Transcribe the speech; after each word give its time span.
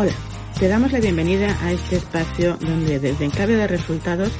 Hola, 0.00 0.12
te 0.56 0.68
damos 0.68 0.92
la 0.92 1.00
bienvenida 1.00 1.58
a 1.60 1.72
este 1.72 1.96
espacio 1.96 2.56
donde 2.60 3.00
desde 3.00 3.24
Encable 3.24 3.56
de 3.56 3.66
Resultados, 3.66 4.30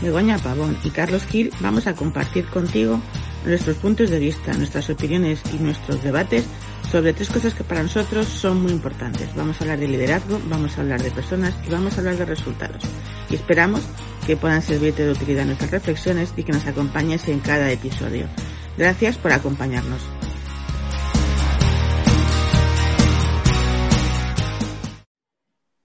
Begoña 0.00 0.38
Pavón 0.38 0.78
y 0.84 0.90
Carlos 0.90 1.26
Gil 1.26 1.52
vamos 1.58 1.88
a 1.88 1.96
compartir 1.96 2.46
contigo 2.46 3.00
nuestros 3.44 3.78
puntos 3.78 4.10
de 4.10 4.20
vista, 4.20 4.52
nuestras 4.52 4.88
opiniones 4.90 5.42
y 5.52 5.56
nuestros 5.56 6.04
debates 6.04 6.44
sobre 6.92 7.14
tres 7.14 7.30
cosas 7.30 7.52
que 7.52 7.64
para 7.64 7.82
nosotros 7.82 8.28
son 8.28 8.62
muy 8.62 8.70
importantes. 8.70 9.34
Vamos 9.34 9.60
a 9.60 9.64
hablar 9.64 9.80
de 9.80 9.88
liderazgo, 9.88 10.40
vamos 10.48 10.78
a 10.78 10.82
hablar 10.82 11.02
de 11.02 11.10
personas 11.10 11.52
y 11.66 11.70
vamos 11.70 11.96
a 11.96 11.98
hablar 11.98 12.16
de 12.16 12.24
resultados. 12.24 12.84
Y 13.28 13.34
esperamos 13.34 13.80
que 14.24 14.36
puedan 14.36 14.62
servirte 14.62 15.04
de 15.04 15.10
utilidad 15.10 15.46
nuestras 15.46 15.72
reflexiones 15.72 16.32
y 16.36 16.44
que 16.44 16.52
nos 16.52 16.64
acompañes 16.64 17.26
en 17.26 17.40
cada 17.40 17.72
episodio. 17.72 18.28
Gracias 18.76 19.18
por 19.18 19.32
acompañarnos. 19.32 20.00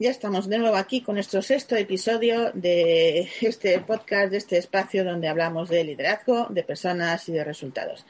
Ya 0.03 0.11
estamos 0.11 0.49
de 0.49 0.57
nuevo 0.57 0.75
aquí 0.75 0.99
con 0.99 1.15
nuestro 1.15 1.41
sexto 1.41 1.77
episodio 1.77 2.51
de 2.51 3.29
este 3.39 3.79
podcast, 3.79 4.31
de 4.31 4.37
este 4.37 4.57
espacio 4.57 5.05
donde 5.05 5.29
hablamos 5.29 5.69
de 5.69 5.81
liderazgo, 5.85 6.47
de 6.49 6.61
personas 6.61 7.29
y 7.29 7.31
de 7.31 7.45
resultados. 7.45 8.05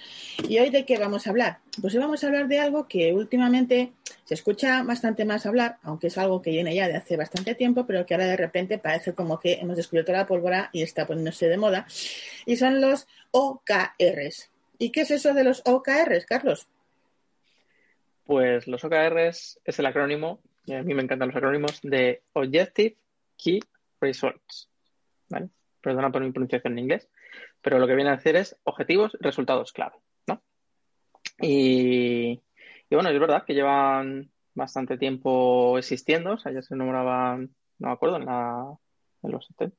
¿Y 0.49 0.57
hoy 0.57 0.71
de 0.71 0.85
qué 0.85 0.97
vamos 0.97 1.27
a 1.27 1.29
hablar? 1.29 1.59
Pues 1.79 1.93
hoy 1.93 1.99
vamos 1.99 2.23
a 2.23 2.27
hablar 2.29 2.47
de 2.47 2.57
algo 2.57 2.88
que 2.88 3.13
últimamente 3.13 3.91
se 4.25 4.33
escucha 4.33 4.81
bastante 4.81 5.23
más 5.23 5.45
hablar, 5.45 5.77
aunque 5.83 6.07
es 6.07 6.17
algo 6.17 6.41
que 6.41 6.49
viene 6.49 6.73
ya 6.73 6.88
de 6.88 6.95
hace 6.95 7.16
bastante 7.16 7.53
tiempo, 7.53 7.85
pero 7.85 8.07
que 8.07 8.16
ahora 8.16 8.25
de 8.25 8.38
repente 8.38 8.80
parece 8.80 9.13
como 9.13 9.39
que 9.39 9.59
hemos 9.61 9.77
descubierto 9.77 10.13
la 10.13 10.25
pólvora 10.25 10.71
y 10.73 10.81
está 10.81 11.05
poniéndose 11.05 11.47
de 11.47 11.57
moda, 11.57 11.85
y 12.47 12.57
son 12.57 12.81
los 12.81 13.05
OKRs. 13.30 14.49
¿Y 14.80 14.89
qué 14.89 15.02
es 15.02 15.11
eso 15.11 15.35
de 15.35 15.44
los 15.44 15.61
OKRs, 15.63 16.25
Carlos? 16.25 16.67
Pues 18.25 18.66
los 18.66 18.83
OKRs 18.83 19.59
es 19.63 19.78
el 19.78 19.85
acrónimo 19.85 20.39
a 20.72 20.83
mí 20.83 20.94
me 20.94 21.03
encantan 21.03 21.30
los 21.30 21.36
acrónimos 21.36 21.80
de 21.81 22.23
Objective 22.33 22.97
Key 23.38 23.59
Results. 24.00 24.69
¿vale? 25.30 25.50
Perdona 25.81 26.11
por 26.11 26.22
mi 26.22 26.31
pronunciación 26.31 26.73
en 26.73 26.80
inglés, 26.80 27.09
pero 27.61 27.80
lo 27.80 27.88
que 27.88 27.95
viene 27.95 28.11
a 28.11 28.16
decir 28.16 28.36
es 28.36 28.58
objetivos, 28.64 29.17
resultados 29.19 29.73
clave. 29.73 29.97
¿no? 30.28 30.41
Y, 31.41 32.41
bueno, 32.89 33.09
es 33.09 33.19
verdad 33.19 33.44
que 33.45 33.53
llevan 33.53 34.31
bastante 34.53 34.97
tiempo 34.97 35.78
existiendo, 35.78 36.34
o 36.34 36.38
sea, 36.38 36.52
ya 36.52 36.61
se 36.61 36.75
nombraban, 36.75 37.53
no 37.80 37.88
me 37.88 37.94
acuerdo, 37.94 38.17
en, 38.17 38.25
la, 38.25 38.78
en 39.23 39.31
los 39.31 39.45
70, 39.47 39.75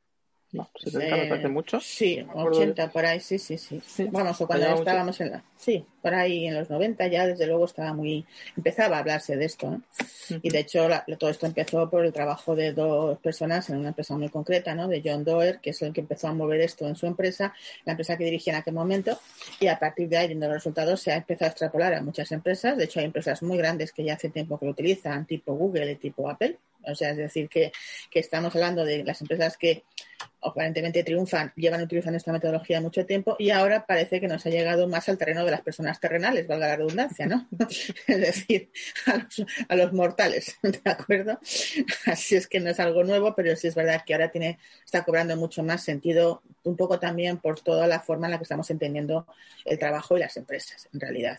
no, 0.55 0.71
70 0.77 1.17
me 1.17 1.27
parece 1.27 1.49
mucho. 1.49 1.81
Sí, 1.81 2.25
80 2.33 2.91
por 2.91 3.05
ahí, 3.05 3.19
sí, 3.19 3.39
sí, 3.39 3.59
sí. 3.59 3.81
Vamos, 4.13 4.41
o 4.41 4.47
cuando 4.47 4.67
estábamos 4.67 5.21
en 5.21 5.33
la... 5.33 5.45
Sí, 5.57 5.85
por 6.01 6.15
ahí 6.15 6.47
en 6.47 6.55
los 6.55 6.71
90 6.71 7.07
ya 7.09 7.27
desde 7.27 7.47
luego 7.47 7.65
estaba 7.65 7.93
muy... 7.93 8.25
Empezaba 8.57 8.97
a 8.97 9.01
hablarse 9.01 9.37
de 9.37 9.47
esto, 9.47 9.71
¿no? 9.71 9.83
Y 10.43 10.51
de 10.51 10.61
hecho 10.61 10.89
todo 11.19 11.31
esto 11.31 11.47
empezó 11.47 11.91
por 11.91 12.05
el 12.05 12.13
trabajo 12.13 12.55
de 12.55 12.73
dos 12.73 13.19
personas 13.19 13.69
en 13.71 13.79
una 13.79 13.89
empresa 13.89 14.17
muy 14.17 14.29
concreta, 14.29 14.77
¿no? 14.77 14.87
De 14.87 15.03
John 15.05 15.25
Doerr, 15.25 15.61
que 15.61 15.71
es 15.71 15.83
el 15.83 15.93
que 15.93 16.03
empezó 16.03 16.29
a 16.29 16.33
mover 16.33 16.61
esto 16.61 16.87
en 16.87 16.95
su 16.95 17.07
empresa, 17.07 17.53
la 17.85 17.93
empresa 17.93 18.17
que 18.17 18.25
dirigía 18.25 18.53
en 18.53 18.61
aquel 18.61 18.75
momento, 18.75 19.19
y 19.59 19.67
a 19.67 19.79
partir 19.79 20.09
de 20.09 20.19
ahí, 20.19 20.29
viendo 20.29 20.47
los 20.47 20.55
resultados, 20.55 21.01
se 21.01 21.11
ha 21.11 21.17
empezado 21.17 21.47
a 21.47 21.51
extrapolar 21.51 21.95
a 21.95 22.03
muchas 22.03 22.31
empresas. 22.31 22.77
De 22.77 22.85
hecho, 22.85 23.01
hay 23.01 23.07
empresas 23.07 23.43
muy 23.43 23.57
grandes 23.57 23.93
que 23.93 24.05
ya 24.05 24.15
hace 24.15 24.31
tiempo 24.31 24.59
que 24.59 24.67
lo 24.67 24.73
utilizan, 24.73 25.27
tipo 25.27 25.55
Google 25.55 25.91
y 25.91 25.97
tipo 25.97 26.31
Apple. 26.31 26.59
O 26.87 26.95
sea, 26.95 27.11
es 27.11 27.17
decir, 27.17 27.49
que, 27.49 27.73
que 28.11 28.21
estamos 28.21 28.55
hablando 28.55 28.85
de 28.85 29.05
las 29.05 29.21
empresas 29.21 29.57
que 29.57 29.85
aparentemente 30.41 31.03
triunfan, 31.03 31.53
llevan 31.57 31.83
utilizando 31.83 32.17
esta 32.17 32.33
metodología 32.33 32.81
mucho 32.81 33.07
tiempo 33.07 33.37
y 33.39 33.51
ahora 33.51 33.87
parece 33.87 34.21
que 34.21 34.29
nos 34.29 34.45
ha 34.47 34.51
llegado 34.51 34.89
más 34.89 35.09
al 35.09 35.19
terreno 35.19 35.45
de 35.45 35.51
las 35.51 35.63
personas 35.63 36.01
terrenales, 36.01 36.47
valga 36.47 36.69
la 36.69 36.77
redundancia, 36.77 37.27
¿no? 37.27 37.49
es 38.07 38.21
decir, 38.21 38.71
a 39.69 39.77
los, 39.77 39.93
mortales, 39.93 40.57
¿de 40.63 40.81
acuerdo? 40.85 41.39
Así 42.07 42.37
es 42.37 42.47
que 42.47 42.61
no 42.61 42.71
es 42.71 42.81
algo 42.81 43.05
nuevo, 43.05 43.35
pero 43.35 43.55
sí 43.57 43.69
es 43.69 43.75
verdad 43.75 44.03
que 44.05 44.15
ahora 44.15 44.31
tiene, 44.31 44.59
está 44.85 45.05
cobrando 45.05 45.37
mucho 45.37 45.63
más 45.63 45.83
sentido, 45.83 46.43
un 46.63 46.77
poco 46.77 46.99
también 46.99 47.39
por 47.39 47.61
toda 47.61 47.87
la 47.87 48.01
forma 48.01 48.27
en 48.27 48.33
la 48.33 48.39
que 48.39 48.45
estamos 48.45 48.71
entendiendo 48.71 49.27
el 49.65 49.79
trabajo 49.79 50.17
y 50.17 50.21
las 50.21 50.37
empresas, 50.37 50.89
en 50.93 51.01
realidad. 51.01 51.39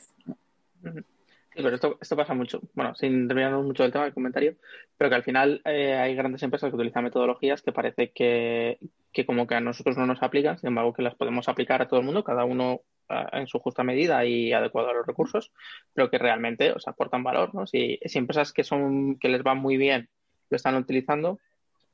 Sí, 1.55 1.63
pero 1.63 1.75
esto, 1.75 1.97
esto 2.01 2.17
pasa 2.17 2.33
mucho. 2.33 2.59
Bueno, 2.73 2.93
sin 2.95 3.27
terminarnos 3.29 3.65
mucho 3.65 3.83
del 3.83 3.91
tema 3.93 4.03
del 4.03 4.13
comentario, 4.13 4.55
pero 4.97 5.09
que 5.09 5.15
al 5.15 5.23
final 5.23 5.61
eh, 5.63 5.93
hay 5.93 6.13
grandes 6.13 6.43
empresas 6.43 6.69
que 6.69 6.75
utilizan 6.75 7.05
metodologías 7.05 7.61
que 7.61 7.71
parece 7.71 8.11
que, 8.11 8.77
que, 9.13 9.25
como 9.25 9.47
que 9.47 9.55
a 9.55 9.61
nosotros 9.61 9.97
no 9.97 10.05
nos 10.05 10.21
aplican, 10.21 10.59
sin 10.59 10.67
embargo 10.67 10.91
que 10.91 11.01
las 11.01 11.15
podemos 11.15 11.47
aplicar 11.47 11.81
a 11.81 11.87
todo 11.87 12.01
el 12.01 12.05
mundo, 12.05 12.25
cada 12.25 12.43
uno 12.43 12.81
en 13.31 13.47
su 13.47 13.59
justa 13.59 13.83
medida 13.83 14.25
y 14.25 14.51
adecuado 14.51 14.89
a 14.89 14.93
los 14.93 15.07
recursos, 15.07 15.53
pero 15.93 16.09
que 16.09 16.17
realmente 16.17 16.71
os 16.73 16.87
aportan 16.87 17.23
valor, 17.23 17.53
¿no? 17.53 17.67
Si, 17.67 17.99
si 18.03 18.17
empresas 18.17 18.51
que 18.51 18.63
son 18.63 19.17
que 19.19 19.29
les 19.29 19.43
va 19.43 19.53
muy 19.53 19.77
bien 19.77 20.09
lo 20.49 20.57
están 20.57 20.75
utilizando, 20.75 21.39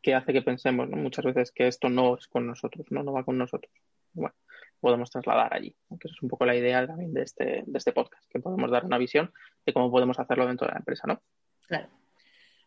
que 0.01 0.16
hace 0.16 0.33
que 0.33 0.41
pensemos 0.41 0.89
¿no? 0.89 0.97
muchas 0.97 1.25
veces 1.25 1.51
que 1.51 1.67
esto 1.67 1.89
no 1.89 2.17
es 2.17 2.27
con 2.27 2.47
nosotros, 2.47 2.88
no, 2.89 3.03
no 3.03 3.13
va 3.13 3.23
con 3.23 3.38
nosotros. 3.38 3.71
Bueno, 4.13 4.33
podemos 4.81 5.09
trasladar 5.09 5.53
allí. 5.53 5.74
Que 6.00 6.08
es 6.09 6.22
un 6.22 6.28
poco 6.28 6.46
la 6.46 6.56
idea 6.56 6.86
también 6.86 7.14
de 7.14 7.22
este, 7.22 7.64
de 7.66 7.78
este 7.78 7.94
podcast, 7.94 8.24
que 8.30 8.40
podemos 8.40 8.69
dar 8.69 8.84
una 8.84 8.97
visión 8.97 9.31
de 9.66 9.74
cómo 9.74 9.90
podemos 9.90 10.19
hacerlo 10.19 10.47
dentro 10.47 10.68
de 10.68 10.74
la 10.74 10.80
empresa, 10.80 11.08
¿no? 11.08 11.22
Claro. 11.68 11.88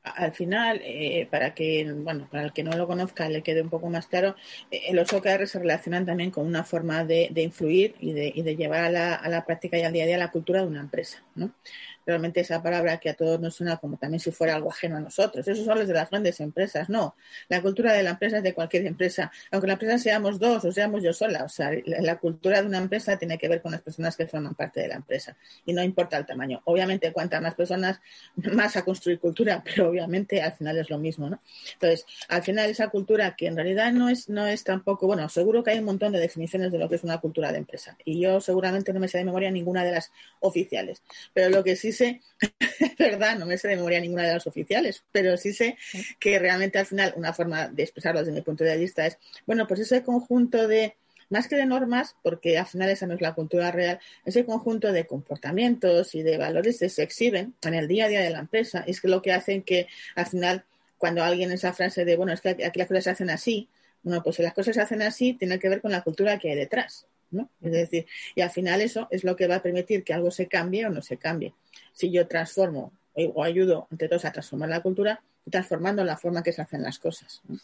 Al 0.02 0.32
final, 0.32 0.82
eh, 0.84 1.26
para 1.30 1.54
que, 1.54 1.90
bueno, 1.90 2.28
para 2.30 2.44
el 2.44 2.52
que 2.52 2.62
no 2.62 2.72
lo 2.76 2.86
conozca 2.86 3.26
le 3.30 3.42
quede 3.42 3.62
un 3.62 3.70
poco 3.70 3.88
más 3.88 4.06
claro, 4.06 4.36
eh, 4.70 4.92
los 4.92 5.10
OKR 5.10 5.46
se 5.46 5.58
relacionan 5.58 6.04
también 6.04 6.30
con 6.30 6.46
una 6.46 6.62
forma 6.62 7.04
de, 7.04 7.28
de 7.30 7.42
influir 7.42 7.94
y 8.00 8.12
de, 8.12 8.30
y 8.34 8.42
de 8.42 8.54
llevar 8.54 8.84
a 8.84 8.90
la, 8.90 9.14
a 9.14 9.28
la, 9.30 9.46
práctica 9.46 9.78
y 9.78 9.82
al 9.82 9.94
día 9.94 10.04
a 10.04 10.06
día 10.06 10.18
la 10.18 10.30
cultura 10.30 10.60
de 10.60 10.66
una 10.66 10.80
empresa, 10.80 11.24
¿no? 11.34 11.52
Realmente 12.06 12.40
esa 12.40 12.62
palabra 12.62 12.98
que 12.98 13.10
a 13.10 13.14
todos 13.14 13.40
nos 13.40 13.54
suena 13.54 13.76
como 13.76 13.96
también 13.96 14.20
si 14.20 14.30
fuera 14.30 14.54
algo 14.54 14.70
ajeno 14.70 14.96
a 14.96 15.00
nosotros. 15.00 15.46
Esos 15.46 15.64
son 15.64 15.78
los 15.78 15.88
de 15.88 15.94
las 15.94 16.10
grandes 16.10 16.40
empresas. 16.40 16.88
No, 16.88 17.14
la 17.48 17.62
cultura 17.62 17.92
de 17.92 18.02
la 18.02 18.10
empresa 18.10 18.38
es 18.38 18.42
de 18.42 18.54
cualquier 18.54 18.86
empresa, 18.86 19.30
aunque 19.50 19.66
la 19.66 19.74
empresa 19.74 19.98
seamos 19.98 20.38
dos 20.38 20.64
o 20.64 20.72
seamos 20.72 21.02
yo 21.02 21.12
sola. 21.12 21.44
O 21.44 21.48
sea, 21.48 21.70
la 21.86 22.18
cultura 22.18 22.60
de 22.60 22.66
una 22.66 22.78
empresa 22.78 23.16
tiene 23.16 23.38
que 23.38 23.48
ver 23.48 23.62
con 23.62 23.72
las 23.72 23.82
personas 23.82 24.16
que 24.16 24.26
forman 24.26 24.54
parte 24.54 24.80
de 24.80 24.88
la 24.88 24.96
empresa 24.96 25.36
y 25.64 25.72
no 25.72 25.82
importa 25.82 26.16
el 26.16 26.26
tamaño. 26.26 26.62
Obviamente, 26.64 27.12
cuantas 27.12 27.40
más 27.42 27.54
personas, 27.54 28.00
más 28.36 28.76
a 28.76 28.84
construir 28.84 29.18
cultura, 29.18 29.62
pero 29.64 29.88
obviamente 29.88 30.42
al 30.42 30.52
final 30.52 30.78
es 30.78 30.90
lo 30.90 30.98
mismo, 30.98 31.28
¿no? 31.28 31.40
Entonces, 31.74 32.06
al 32.28 32.42
final 32.42 32.70
esa 32.70 32.88
cultura 32.88 33.34
que 33.36 33.46
en 33.46 33.56
realidad 33.56 33.92
no 33.92 34.08
es, 34.08 34.28
no 34.28 34.46
es 34.46 34.64
tampoco, 34.64 35.06
bueno, 35.06 35.28
seguro 35.28 35.62
que 35.62 35.70
hay 35.70 35.78
un 35.78 35.84
montón 35.84 36.12
de 36.12 36.20
definiciones 36.20 36.72
de 36.72 36.78
lo 36.78 36.88
que 36.88 36.96
es 36.96 37.04
una 37.04 37.18
cultura 37.18 37.52
de 37.52 37.58
empresa 37.58 37.96
y 38.04 38.20
yo 38.20 38.40
seguramente 38.40 38.92
no 38.92 39.00
me 39.00 39.08
sé 39.08 39.18
de 39.18 39.24
memoria 39.24 39.50
ninguna 39.50 39.84
de 39.84 39.92
las 39.92 40.12
oficiales, 40.40 41.02
pero 41.32 41.50
lo 41.50 41.64
que 41.64 41.76
sí 41.76 41.92
sé, 41.94 42.20
verdad, 42.98 43.38
no 43.38 43.46
me 43.46 43.56
sé 43.56 43.68
de 43.68 43.76
memoria 43.76 44.00
ninguna 44.00 44.24
de 44.24 44.34
las 44.34 44.46
oficiales, 44.46 45.02
pero 45.10 45.36
sí 45.38 45.54
sé 45.54 45.78
que 46.20 46.38
realmente 46.38 46.78
al 46.78 46.86
final 46.86 47.14
una 47.16 47.32
forma 47.32 47.68
de 47.68 47.82
expresarlo 47.82 48.20
desde 48.20 48.32
mi 48.32 48.42
punto 48.42 48.64
de 48.64 48.76
vista 48.76 49.06
es, 49.06 49.18
bueno, 49.46 49.66
pues 49.66 49.80
ese 49.80 50.02
conjunto 50.02 50.68
de, 50.68 50.96
más 51.30 51.48
que 51.48 51.56
de 51.56 51.64
normas, 51.64 52.16
porque 52.22 52.58
al 52.58 52.66
final 52.66 52.90
esa 52.90 53.06
no 53.06 53.14
es 53.14 53.20
la 53.20 53.34
cultura 53.34 53.70
real, 53.70 53.98
ese 54.26 54.44
conjunto 54.44 54.92
de 54.92 55.06
comportamientos 55.06 56.14
y 56.14 56.22
de 56.22 56.36
valores 56.36 56.78
que 56.78 56.88
se 56.88 57.02
exhiben 57.02 57.54
en 57.62 57.74
el 57.74 57.88
día 57.88 58.04
a 58.06 58.08
día 58.08 58.20
de 58.20 58.30
la 58.30 58.40
empresa, 58.40 58.84
es 58.86 59.00
que 59.00 59.08
lo 59.08 59.22
que 59.22 59.32
hacen 59.32 59.62
que 59.62 59.86
al 60.14 60.26
final, 60.26 60.64
cuando 60.98 61.22
alguien 61.22 61.50
esa 61.50 61.72
frase 61.72 62.04
de, 62.04 62.16
bueno, 62.16 62.32
es 62.32 62.40
que 62.40 62.50
aquí 62.50 62.78
las 62.78 62.88
cosas 62.88 63.04
se 63.04 63.10
hacen 63.10 63.30
así, 63.30 63.68
bueno, 64.02 64.22
pues 64.22 64.36
si 64.36 64.42
las 64.42 64.52
cosas 64.52 64.74
se 64.74 64.82
hacen 64.82 65.00
así, 65.00 65.32
tiene 65.32 65.58
que 65.58 65.68
ver 65.68 65.80
con 65.80 65.90
la 65.90 66.02
cultura 66.02 66.38
que 66.38 66.50
hay 66.50 66.56
detrás. 66.56 67.06
¿no? 67.30 67.50
Es 67.62 67.72
decir, 67.72 68.06
y 68.34 68.40
al 68.40 68.50
final 68.50 68.80
eso 68.80 69.08
es 69.10 69.24
lo 69.24 69.36
que 69.36 69.46
va 69.46 69.56
a 69.56 69.62
permitir 69.62 70.04
que 70.04 70.14
algo 70.14 70.30
se 70.30 70.46
cambie 70.46 70.86
o 70.86 70.90
no 70.90 71.02
se 71.02 71.16
cambie. 71.16 71.54
Si 71.94 72.10
yo 72.10 72.28
transformo 72.28 72.92
o 73.14 73.42
ayudo, 73.42 73.88
entre 73.90 74.08
todos, 74.08 74.24
a 74.26 74.32
transformar 74.32 74.68
la 74.68 74.82
cultura, 74.82 75.22
transformando 75.50 76.04
la 76.04 76.16
forma 76.16 76.42
que 76.42 76.52
se 76.52 76.62
hacen 76.62 76.82
las 76.82 76.98
cosas. 76.98 77.40
¿no? 77.48 77.58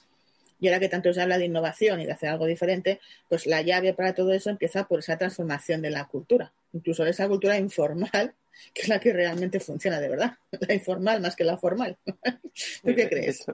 Y 0.60 0.68
ahora 0.68 0.78
que 0.78 0.88
tanto 0.88 1.12
se 1.12 1.20
habla 1.22 1.38
de 1.38 1.46
innovación 1.46 2.00
y 2.00 2.06
de 2.06 2.12
hacer 2.12 2.28
algo 2.28 2.46
diferente, 2.46 3.00
pues 3.28 3.46
la 3.46 3.62
llave 3.62 3.94
para 3.94 4.14
todo 4.14 4.32
eso 4.32 4.50
empieza 4.50 4.86
por 4.86 4.98
esa 4.98 5.16
transformación 5.16 5.80
de 5.80 5.90
la 5.90 6.04
cultura, 6.04 6.52
incluso 6.72 7.02
de 7.02 7.10
esa 7.10 7.26
cultura 7.28 7.56
informal, 7.56 8.34
que 8.74 8.82
es 8.82 8.88
la 8.88 9.00
que 9.00 9.12
realmente 9.12 9.58
funciona 9.58 9.98
de 10.00 10.08
verdad, 10.08 10.36
la 10.68 10.74
informal 10.74 11.20
más 11.20 11.34
que 11.34 11.44
la 11.44 11.56
formal. 11.56 11.96
¿Tú 12.84 12.94
qué 12.94 13.08
crees? 13.08 13.46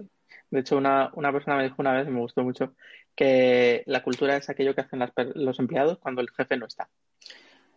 De 0.50 0.60
hecho, 0.60 0.76
una, 0.76 1.10
una 1.14 1.32
persona 1.32 1.56
me 1.56 1.64
dijo 1.64 1.76
una 1.78 1.92
vez, 1.92 2.08
y 2.08 2.10
me 2.10 2.20
gustó 2.20 2.42
mucho, 2.42 2.74
que 3.14 3.82
la 3.86 4.02
cultura 4.02 4.36
es 4.36 4.48
aquello 4.48 4.74
que 4.74 4.82
hacen 4.82 4.98
las, 4.98 5.10
los 5.34 5.58
empleados 5.58 5.98
cuando 5.98 6.20
el 6.20 6.30
jefe 6.30 6.56
no 6.56 6.66
está. 6.66 6.88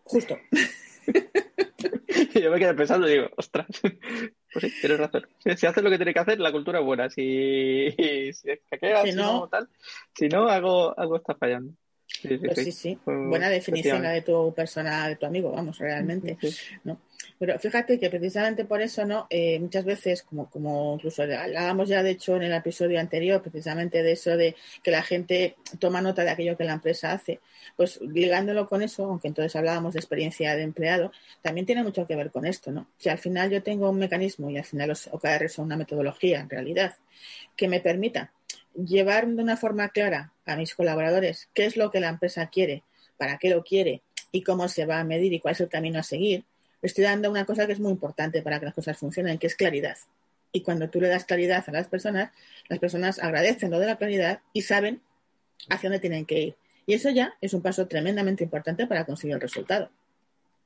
Justo. 0.03 0.37
y 2.33 2.41
yo 2.41 2.51
me 2.51 2.59
quedé 2.59 2.73
pensando 2.73 3.07
y 3.07 3.13
digo, 3.13 3.29
ostras, 3.37 3.67
pues 3.81 4.65
sí, 4.65 4.73
tienes 4.81 4.99
razón. 4.99 5.27
Si, 5.39 5.55
si 5.55 5.65
haces 5.65 5.83
lo 5.83 5.89
que 5.89 5.97
tiene 5.97 6.13
que 6.13 6.19
hacer, 6.19 6.39
la 6.39 6.51
cultura 6.51 6.79
es 6.79 6.85
buena. 6.85 7.09
Si, 7.09 7.91
si 7.97 8.51
es 8.51 8.61
que 8.69 8.77
queda, 8.79 9.03
si, 9.03 9.13
no, 9.13 9.47
tal, 9.47 9.69
si 10.15 10.27
no, 10.27 10.47
algo, 10.47 10.97
algo 10.97 11.17
está 11.17 11.35
fallando. 11.35 11.73
Sí, 12.09 12.27
sí, 12.27 12.37
pues 12.37 12.75
sí. 12.75 12.99
Buena 13.05 13.49
definición 13.49 14.01
la 14.01 14.11
de 14.11 14.21
tu 14.21 14.53
persona, 14.53 15.07
de 15.07 15.15
tu 15.15 15.25
amigo, 15.25 15.51
vamos, 15.51 15.77
realmente. 15.77 16.37
¿no? 16.83 16.99
Pero 17.37 17.57
fíjate 17.57 17.99
que 17.99 18.09
precisamente 18.09 18.65
por 18.65 18.81
eso, 18.81 19.05
¿no? 19.05 19.27
Eh, 19.29 19.59
muchas 19.59 19.85
veces, 19.85 20.23
como, 20.23 20.49
como 20.49 20.95
incluso 20.95 21.23
hablábamos 21.23 21.87
ya 21.87 22.03
de 22.03 22.11
hecho 22.11 22.35
en 22.35 22.43
el 22.43 22.53
episodio 22.53 22.99
anterior, 22.99 23.41
precisamente 23.41 24.03
de 24.03 24.11
eso 24.11 24.35
de 24.35 24.55
que 24.83 24.91
la 24.91 25.03
gente 25.03 25.55
toma 25.79 26.01
nota 26.01 26.23
de 26.23 26.31
aquello 26.31 26.57
que 26.57 26.65
la 26.65 26.73
empresa 26.73 27.13
hace, 27.13 27.39
pues 27.77 28.01
ligándolo 28.01 28.67
con 28.67 28.81
eso, 28.81 29.05
aunque 29.05 29.29
entonces 29.29 29.55
hablábamos 29.55 29.93
de 29.93 29.99
experiencia 29.99 30.55
de 30.55 30.63
empleado, 30.63 31.11
también 31.41 31.65
tiene 31.65 31.83
mucho 31.83 32.05
que 32.05 32.15
ver 32.15 32.31
con 32.31 32.45
esto, 32.45 32.71
¿no? 32.71 32.87
Si 32.97 33.07
al 33.07 33.19
final 33.19 33.49
yo 33.49 33.63
tengo 33.63 33.89
un 33.89 33.99
mecanismo 33.99 34.49
y 34.49 34.57
al 34.57 34.65
final 34.65 34.89
los 34.89 35.07
OKR 35.07 35.47
son 35.49 35.65
una 35.65 35.77
metodología 35.77 36.41
en 36.41 36.49
realidad 36.49 36.95
que 37.55 37.69
me 37.69 37.79
permita 37.79 38.33
llevar 38.75 39.27
de 39.27 39.41
una 39.41 39.57
forma 39.57 39.89
clara 39.89 40.33
a 40.49 40.55
mis 40.55 40.75
colaboradores 40.75 41.49
qué 41.53 41.65
es 41.65 41.77
lo 41.77 41.91
que 41.91 41.99
la 41.99 42.09
empresa 42.09 42.47
quiere, 42.47 42.83
para 43.17 43.37
qué 43.37 43.49
lo 43.49 43.63
quiere 43.63 44.01
y 44.31 44.43
cómo 44.43 44.67
se 44.67 44.85
va 44.85 44.99
a 44.99 45.03
medir 45.03 45.33
y 45.33 45.39
cuál 45.39 45.53
es 45.53 45.61
el 45.61 45.69
camino 45.69 45.99
a 45.99 46.03
seguir, 46.03 46.43
estoy 46.81 47.03
dando 47.03 47.29
una 47.29 47.45
cosa 47.45 47.65
que 47.65 47.73
es 47.73 47.79
muy 47.79 47.91
importante 47.91 48.41
para 48.41 48.59
que 48.59 48.65
las 48.65 48.75
cosas 48.75 48.97
funcionen, 48.97 49.37
que 49.37 49.47
es 49.47 49.55
claridad. 49.55 49.97
Y 50.51 50.61
cuando 50.61 50.89
tú 50.89 50.99
le 50.99 51.07
das 51.07 51.25
claridad 51.25 51.63
a 51.67 51.71
las 51.71 51.87
personas, 51.87 52.31
las 52.67 52.79
personas 52.79 53.19
agradecen 53.19 53.71
lo 53.71 53.79
de 53.79 53.85
la 53.85 53.97
claridad 53.97 54.41
y 54.53 54.63
saben 54.63 55.01
hacia 55.69 55.89
dónde 55.89 55.99
tienen 55.99 56.25
que 56.25 56.39
ir. 56.39 56.55
Y 56.85 56.93
eso 56.93 57.09
ya 57.11 57.35
es 57.41 57.53
un 57.53 57.61
paso 57.61 57.87
tremendamente 57.87 58.43
importante 58.43 58.87
para 58.87 59.05
conseguir 59.05 59.35
el 59.35 59.41
resultado. 59.41 59.89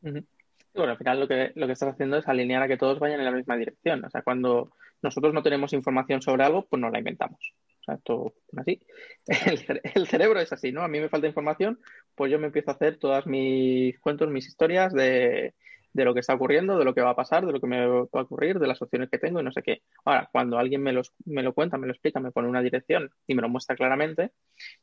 Bueno, 0.02 0.92
al 0.92 0.98
final 0.98 1.20
lo 1.20 1.28
que, 1.28 1.52
lo 1.56 1.68
que 1.68 1.74
estás 1.74 1.94
haciendo 1.94 2.18
es 2.18 2.28
alinear 2.28 2.64
a 2.64 2.68
que 2.68 2.78
todos 2.78 3.00
vayan 3.00 3.20
en 3.20 3.26
la 3.26 3.32
misma 3.32 3.58
dirección. 3.58 4.06
O 4.06 4.10
sea, 4.10 4.22
cuando 4.22 4.72
nosotros 5.02 5.34
no 5.34 5.44
tenemos 5.44 5.74
información 5.74 6.22
sobre 6.22 6.44
algo, 6.44 6.66
pues 6.66 6.82
no 6.82 6.90
la 6.90 7.00
inventamos. 7.00 7.54
O 7.84 7.86
sea, 7.86 7.96
esto 7.96 8.34
así. 8.56 8.82
El, 9.96 10.08
cerebro 10.08 10.40
es 10.40 10.54
así, 10.54 10.72
¿no? 10.72 10.84
A 10.84 10.88
mí 10.88 11.00
me 11.00 11.10
falta 11.10 11.28
información, 11.28 11.80
pues 12.16 12.32
yo 12.32 12.40
me 12.40 12.48
empiezo 12.48 12.72
a 12.72 12.76
hacer 12.76 12.98
todas 12.98 13.28
mis 13.28 14.00
cuentos, 14.00 14.30
mis 14.30 14.48
historias 14.48 14.94
de, 14.94 15.54
de 15.92 16.06
lo 16.06 16.14
que 16.14 16.22
está 16.22 16.34
ocurriendo, 16.34 16.78
de 16.78 16.86
lo 16.86 16.94
que 16.94 17.02
va 17.02 17.10
a 17.10 17.16
pasar, 17.16 17.46
de 17.46 17.52
lo 17.52 17.60
que 17.60 17.68
me 17.68 17.86
va 17.86 18.00
a 18.00 18.22
ocurrir, 18.22 18.58
de 18.58 18.68
las 18.68 18.82
opciones 18.82 19.10
que 19.10 19.20
tengo 19.20 19.42
y 19.42 19.44
no 19.44 19.52
sé 19.52 19.62
qué. 19.64 19.82
Ahora, 20.06 20.30
cuando 20.32 20.58
alguien 20.58 20.82
me, 20.82 20.94
los, 20.94 21.14
me 21.26 21.44
lo 21.44 21.54
cuenta, 21.54 21.78
me 21.78 21.88
lo 21.88 21.94
explica, 21.94 22.22
me 22.22 22.32
pone 22.32 22.48
una 22.48 22.62
dirección 22.62 23.12
y 23.28 23.36
me 23.36 23.42
lo 23.42 23.50
muestra 23.50 23.76
claramente, 23.76 24.32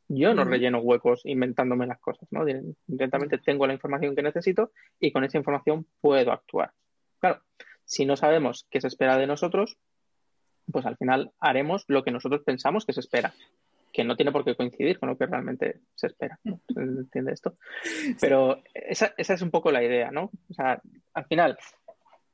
yo 0.07 0.35
no 0.35 0.45
relleno 0.45 0.79
huecos 0.79 1.21
inventándome 1.25 1.87
las 1.87 1.99
cosas, 1.99 2.27
¿no? 2.31 2.45
Directamente 2.85 3.39
tengo 3.39 3.65
la 3.65 3.73
información 3.73 4.15
que 4.15 4.21
necesito 4.21 4.71
y 4.99 5.11
con 5.11 5.23
esa 5.23 5.39
información 5.39 5.87
puedo 6.01 6.31
actuar. 6.31 6.71
Claro, 7.19 7.41
si 7.83 8.05
no 8.05 8.15
sabemos 8.15 8.67
qué 8.69 8.79
se 8.79 8.87
espera 8.87 9.17
de 9.17 9.27
nosotros, 9.27 9.77
pues 10.71 10.85
al 10.85 10.97
final 10.97 11.31
haremos 11.39 11.85
lo 11.87 12.03
que 12.03 12.11
nosotros 12.11 12.41
pensamos 12.45 12.85
que 12.85 12.93
se 12.93 12.99
espera, 12.99 13.33
que 13.91 14.03
no 14.03 14.15
tiene 14.15 14.31
por 14.31 14.43
qué 14.43 14.55
coincidir 14.55 14.99
con 14.99 15.09
lo 15.09 15.17
que 15.17 15.25
realmente 15.25 15.81
se 15.95 16.07
espera. 16.07 16.39
¿Se 16.43 16.79
entiende 16.79 17.33
esto? 17.33 17.55
Pero 18.19 18.61
esa, 18.73 19.13
esa 19.17 19.33
es 19.33 19.41
un 19.41 19.51
poco 19.51 19.71
la 19.71 19.83
idea, 19.83 20.11
¿no? 20.11 20.31
O 20.49 20.53
sea, 20.53 20.81
al 21.13 21.25
final, 21.25 21.57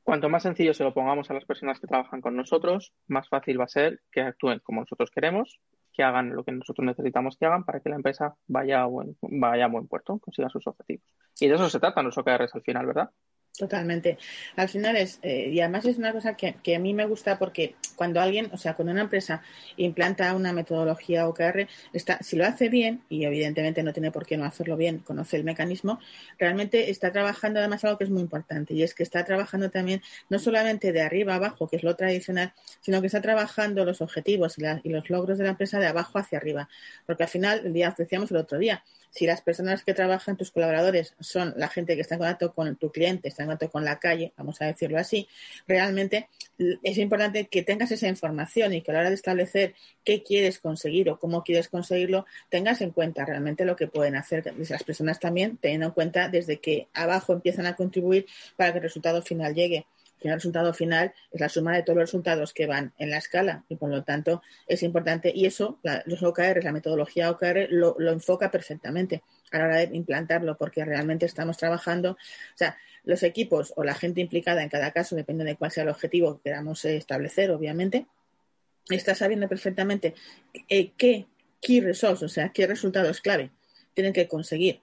cuanto 0.02 0.28
más 0.28 0.42
sencillo 0.42 0.74
se 0.74 0.84
lo 0.84 0.94
pongamos 0.94 1.30
a 1.30 1.34
las 1.34 1.44
personas 1.44 1.80
que 1.80 1.86
trabajan 1.86 2.20
con 2.20 2.36
nosotros, 2.36 2.92
más 3.08 3.28
fácil 3.28 3.60
va 3.60 3.64
a 3.64 3.68
ser 3.68 4.00
que 4.10 4.20
actúen 4.20 4.60
como 4.60 4.80
nosotros 4.80 5.10
queremos, 5.10 5.60
que 5.92 6.04
hagan 6.04 6.34
lo 6.34 6.44
que 6.44 6.52
nosotros 6.52 6.86
necesitamos 6.86 7.36
que 7.36 7.46
hagan 7.46 7.64
para 7.64 7.80
que 7.80 7.88
la 7.88 7.96
empresa 7.96 8.36
vaya 8.46 8.82
a 8.82 8.86
buen, 8.86 9.16
vaya 9.20 9.64
a 9.64 9.68
buen 9.68 9.88
puerto, 9.88 10.18
consiga 10.18 10.48
sus 10.48 10.66
objetivos. 10.68 11.04
Y 11.40 11.48
de 11.48 11.56
eso 11.56 11.68
se 11.68 11.80
trata 11.80 12.02
los 12.02 12.16
OKRs 12.16 12.54
al 12.54 12.62
final, 12.62 12.86
¿verdad? 12.86 13.10
Totalmente. 13.58 14.18
Al 14.54 14.68
final 14.68 14.96
es, 14.96 15.18
eh, 15.20 15.48
y 15.52 15.58
además 15.58 15.84
es 15.84 15.98
una 15.98 16.12
cosa 16.12 16.36
que, 16.36 16.54
que, 16.62 16.76
a 16.76 16.78
mí 16.78 16.94
me 16.94 17.06
gusta 17.06 17.40
porque 17.40 17.74
cuando 17.96 18.20
alguien, 18.20 18.50
o 18.52 18.56
sea, 18.56 18.74
cuando 18.74 18.92
una 18.92 19.02
empresa 19.02 19.42
implanta 19.76 20.32
una 20.34 20.52
metodología 20.52 21.26
OKR, 21.26 21.66
está, 21.92 22.18
si 22.22 22.36
lo 22.36 22.46
hace 22.46 22.68
bien, 22.68 23.02
y 23.08 23.24
evidentemente 23.24 23.82
no 23.82 23.92
tiene 23.92 24.12
por 24.12 24.26
qué 24.26 24.36
no 24.36 24.44
hacerlo 24.44 24.76
bien, 24.76 25.00
conoce 25.00 25.36
el 25.36 25.42
mecanismo, 25.42 25.98
realmente 26.38 26.90
está 26.90 27.10
trabajando 27.10 27.58
además 27.58 27.84
algo 27.84 27.98
que 27.98 28.04
es 28.04 28.10
muy 28.10 28.22
importante, 28.22 28.74
y 28.74 28.84
es 28.84 28.94
que 28.94 29.02
está 29.02 29.24
trabajando 29.24 29.70
también 29.70 30.02
no 30.28 30.38
solamente 30.38 30.92
de 30.92 31.02
arriba 31.02 31.34
abajo, 31.34 31.66
que 31.68 31.76
es 31.76 31.82
lo 31.82 31.96
tradicional, 31.96 32.52
sino 32.80 33.00
que 33.00 33.08
está 33.08 33.20
trabajando 33.20 33.84
los 33.84 34.00
objetivos 34.00 34.56
y, 34.58 34.62
y 34.84 34.90
los 34.90 35.10
logros 35.10 35.36
de 35.36 35.44
la 35.44 35.50
empresa 35.50 35.80
de 35.80 35.86
abajo 35.88 36.20
hacia 36.20 36.38
arriba. 36.38 36.68
Porque 37.06 37.24
al 37.24 37.28
final, 37.28 37.72
día, 37.72 37.92
decíamos 37.98 38.30
el 38.30 38.36
otro 38.36 38.56
día, 38.56 38.84
si 39.10 39.26
las 39.26 39.40
personas 39.40 39.84
que 39.84 39.94
trabajan, 39.94 40.36
tus 40.36 40.50
colaboradores, 40.50 41.14
son 41.20 41.54
la 41.56 41.68
gente 41.68 41.94
que 41.94 42.02
está 42.02 42.14
en 42.14 42.20
contacto 42.20 42.52
con 42.54 42.76
tu 42.76 42.90
cliente, 42.90 43.28
está 43.28 43.42
en 43.42 43.50
contacto 43.50 43.72
con 43.72 43.84
la 43.84 43.98
calle, 43.98 44.32
vamos 44.36 44.60
a 44.60 44.66
decirlo 44.66 44.98
así, 44.98 45.28
realmente 45.66 46.28
es 46.82 46.98
importante 46.98 47.46
que 47.46 47.62
tengas 47.62 47.90
esa 47.90 48.08
información 48.08 48.74
y 48.74 48.82
que 48.82 48.90
a 48.90 48.94
la 48.94 49.00
hora 49.00 49.08
de 49.10 49.14
establecer 49.14 49.74
qué 50.04 50.22
quieres 50.22 50.58
conseguir 50.58 51.08
o 51.10 51.18
cómo 51.18 51.44
quieres 51.44 51.68
conseguirlo, 51.68 52.26
tengas 52.48 52.80
en 52.80 52.90
cuenta 52.90 53.24
realmente 53.24 53.64
lo 53.64 53.76
que 53.76 53.86
pueden 53.86 54.16
hacer 54.16 54.52
las 54.56 54.84
personas 54.84 55.20
también, 55.20 55.56
teniendo 55.56 55.86
en 55.86 55.92
cuenta 55.92 56.28
desde 56.28 56.58
que 56.58 56.88
abajo 56.94 57.32
empiezan 57.32 57.66
a 57.66 57.76
contribuir 57.76 58.26
para 58.56 58.72
que 58.72 58.78
el 58.78 58.84
resultado 58.84 59.22
final 59.22 59.54
llegue 59.54 59.86
el 60.22 60.34
resultado 60.34 60.72
final 60.72 61.12
es 61.30 61.40
la 61.40 61.48
suma 61.48 61.76
de 61.76 61.82
todos 61.82 61.96
los 61.96 62.08
resultados 62.08 62.52
que 62.52 62.66
van 62.66 62.92
en 62.98 63.10
la 63.10 63.18
escala 63.18 63.64
y 63.68 63.76
por 63.76 63.90
lo 63.90 64.02
tanto 64.04 64.42
es 64.66 64.82
importante 64.82 65.32
y 65.34 65.46
eso 65.46 65.78
los 66.06 66.22
OKR, 66.22 66.62
la 66.64 66.72
metodología 66.72 67.30
OKR 67.30 67.68
lo, 67.70 67.96
enfoca 68.10 68.50
perfectamente 68.50 69.22
a 69.52 69.58
la 69.58 69.64
hora 69.64 69.76
de 69.78 69.96
implantarlo 69.96 70.56
porque 70.56 70.84
realmente 70.84 71.26
estamos 71.26 71.56
trabajando, 71.56 72.12
o 72.12 72.56
sea, 72.56 72.76
los 73.04 73.22
equipos 73.22 73.72
o 73.76 73.84
la 73.84 73.94
gente 73.94 74.20
implicada 74.20 74.62
en 74.62 74.68
cada 74.68 74.90
caso, 74.90 75.16
depende 75.16 75.44
de 75.44 75.56
cuál 75.56 75.70
sea 75.70 75.84
el 75.84 75.90
objetivo 75.90 76.36
que 76.36 76.50
queramos 76.50 76.84
establecer, 76.84 77.50
obviamente, 77.50 78.06
está 78.90 79.14
sabiendo 79.14 79.48
perfectamente 79.48 80.14
eh, 80.68 80.92
qué 80.96 81.26
key 81.60 81.80
results, 81.80 82.22
o 82.22 82.28
sea, 82.28 82.50
qué 82.50 82.66
resultados 82.66 83.20
clave 83.20 83.50
tienen 83.94 84.12
que 84.12 84.28
conseguir 84.28 84.80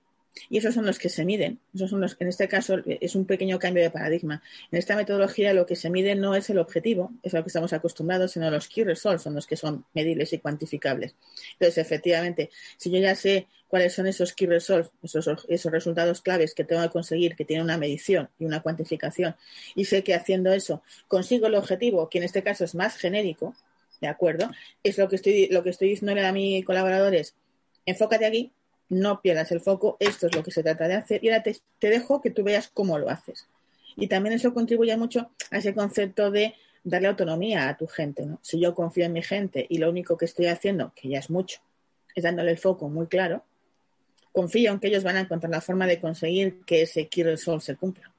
y 0.49 0.57
esos 0.57 0.73
son 0.73 0.85
los 0.85 0.99
que 0.99 1.09
se 1.09 1.25
miden. 1.25 1.59
Esos 1.73 1.89
son 1.89 2.01
los 2.01 2.17
en 2.19 2.27
este 2.27 2.47
caso 2.47 2.77
es 2.85 3.15
un 3.15 3.25
pequeño 3.25 3.59
cambio 3.59 3.83
de 3.83 3.89
paradigma. 3.89 4.41
En 4.71 4.77
esta 4.77 4.95
metodología 4.95 5.53
lo 5.53 5.65
que 5.65 5.75
se 5.75 5.89
mide 5.89 6.15
no 6.15 6.35
es 6.35 6.49
el 6.49 6.59
objetivo, 6.59 7.11
es 7.23 7.33
a 7.33 7.37
lo 7.37 7.43
que 7.43 7.49
estamos 7.49 7.73
acostumbrados, 7.73 8.31
sino 8.31 8.49
los 8.51 8.67
key 8.67 8.83
results 8.83 9.23
son 9.23 9.35
los 9.35 9.47
que 9.47 9.55
son 9.55 9.85
medibles 9.93 10.33
y 10.33 10.39
cuantificables. 10.39 11.15
Entonces, 11.53 11.77
efectivamente, 11.77 12.49
si 12.77 12.91
yo 12.91 12.99
ya 12.99 13.15
sé 13.15 13.47
cuáles 13.67 13.93
son 13.93 14.07
esos 14.07 14.33
key 14.33 14.47
results, 14.47 14.91
esos, 15.03 15.45
esos 15.47 15.71
resultados 15.71 16.21
claves 16.21 16.53
que 16.53 16.63
tengo 16.63 16.81
que 16.83 16.89
conseguir, 16.89 17.35
que 17.35 17.45
tienen 17.45 17.63
una 17.63 17.77
medición 17.77 18.29
y 18.39 18.45
una 18.45 18.61
cuantificación, 18.61 19.35
y 19.75 19.85
sé 19.85 20.03
que 20.03 20.13
haciendo 20.13 20.53
eso 20.53 20.83
consigo 21.07 21.47
el 21.47 21.55
objetivo, 21.55 22.09
que 22.09 22.19
en 22.19 22.23
este 22.25 22.43
caso 22.43 22.63
es 22.63 22.75
más 22.75 22.97
genérico, 22.97 23.55
¿de 24.01 24.07
acuerdo? 24.07 24.49
Es 24.83 24.97
lo 24.97 25.07
que 25.09 25.15
estoy, 25.15 25.47
lo 25.47 25.63
que 25.63 25.69
estoy 25.69 25.89
diciendo 25.89 26.21
a 26.21 26.31
mis 26.31 26.63
colaboradores, 26.65 27.35
enfócate 27.85 28.25
aquí, 28.25 28.51
no 28.89 29.21
pierdas 29.21 29.51
el 29.51 29.61
foco, 29.61 29.97
esto 29.99 30.27
es 30.27 30.35
lo 30.35 30.43
que 30.43 30.51
se 30.51 30.63
trata 30.63 30.87
de 30.87 30.95
hacer 30.95 31.23
y 31.23 31.29
ahora 31.29 31.43
te, 31.43 31.59
dejo 31.79 32.21
que 32.21 32.31
tú 32.31 32.43
veas 32.43 32.69
cómo 32.73 32.99
lo 32.99 33.09
haces. 33.09 33.47
Y 33.95 34.07
también 34.07 34.35
eso 34.35 34.53
contribuye 34.53 34.95
mucho 34.97 35.31
a 35.51 35.57
ese 35.57 35.73
concepto 35.73 36.31
de 36.31 36.55
darle 36.83 37.07
autonomía 37.07 37.69
a 37.69 37.77
tu 37.77 37.87
gente. 37.87 38.27
Si 38.41 38.59
yo 38.59 38.75
confío 38.75 39.05
en 39.05 39.13
mi 39.13 39.23
gente 39.23 39.65
y 39.69 39.77
lo 39.77 39.89
único 39.89 40.17
que 40.17 40.25
estoy 40.25 40.47
haciendo, 40.47 40.93
que 40.95 41.09
ya 41.09 41.19
es 41.19 41.29
mucho, 41.29 41.59
es 42.13 42.23
dándole 42.23 42.51
el 42.51 42.57
foco 42.57 42.89
muy 42.89 43.07
claro, 43.07 43.43
confío 44.31 44.71
en 44.71 44.79
que 44.79 44.87
ellos 44.87 45.03
van 45.03 45.15
a 45.15 45.21
encontrar 45.21 45.51
la 45.51 45.61
forma 45.61 45.87
de 45.87 45.99
conseguir 45.99 46.61
que 46.65 46.81
ese 46.81 47.07
key 47.07 47.23
result 47.23 47.61
se 47.61 47.75
cumpla. 47.75 48.11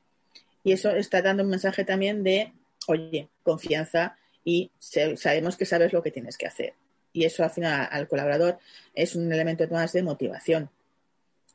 Y 0.64 0.72
eso 0.72 0.90
está 0.90 1.22
dando 1.22 1.44
un 1.44 1.50
mensaje 1.50 1.84
también 1.84 2.24
de, 2.24 2.52
oye, 2.88 3.28
confianza 3.42 4.16
y 4.44 4.70
sabemos 4.78 5.56
que 5.56 5.66
sabes 5.66 5.92
lo 5.92 6.02
que 6.02 6.10
tienes 6.10 6.36
que 6.36 6.46
hacer 6.46 6.74
y 7.16 7.24
eso 7.24 7.42
al 7.42 7.50
final 7.50 7.88
al 7.90 8.08
colaborador 8.08 8.58
es 8.94 9.16
un 9.16 9.32
elemento 9.32 9.66
más 9.70 9.94
de 9.94 10.02
motivación. 10.02 10.68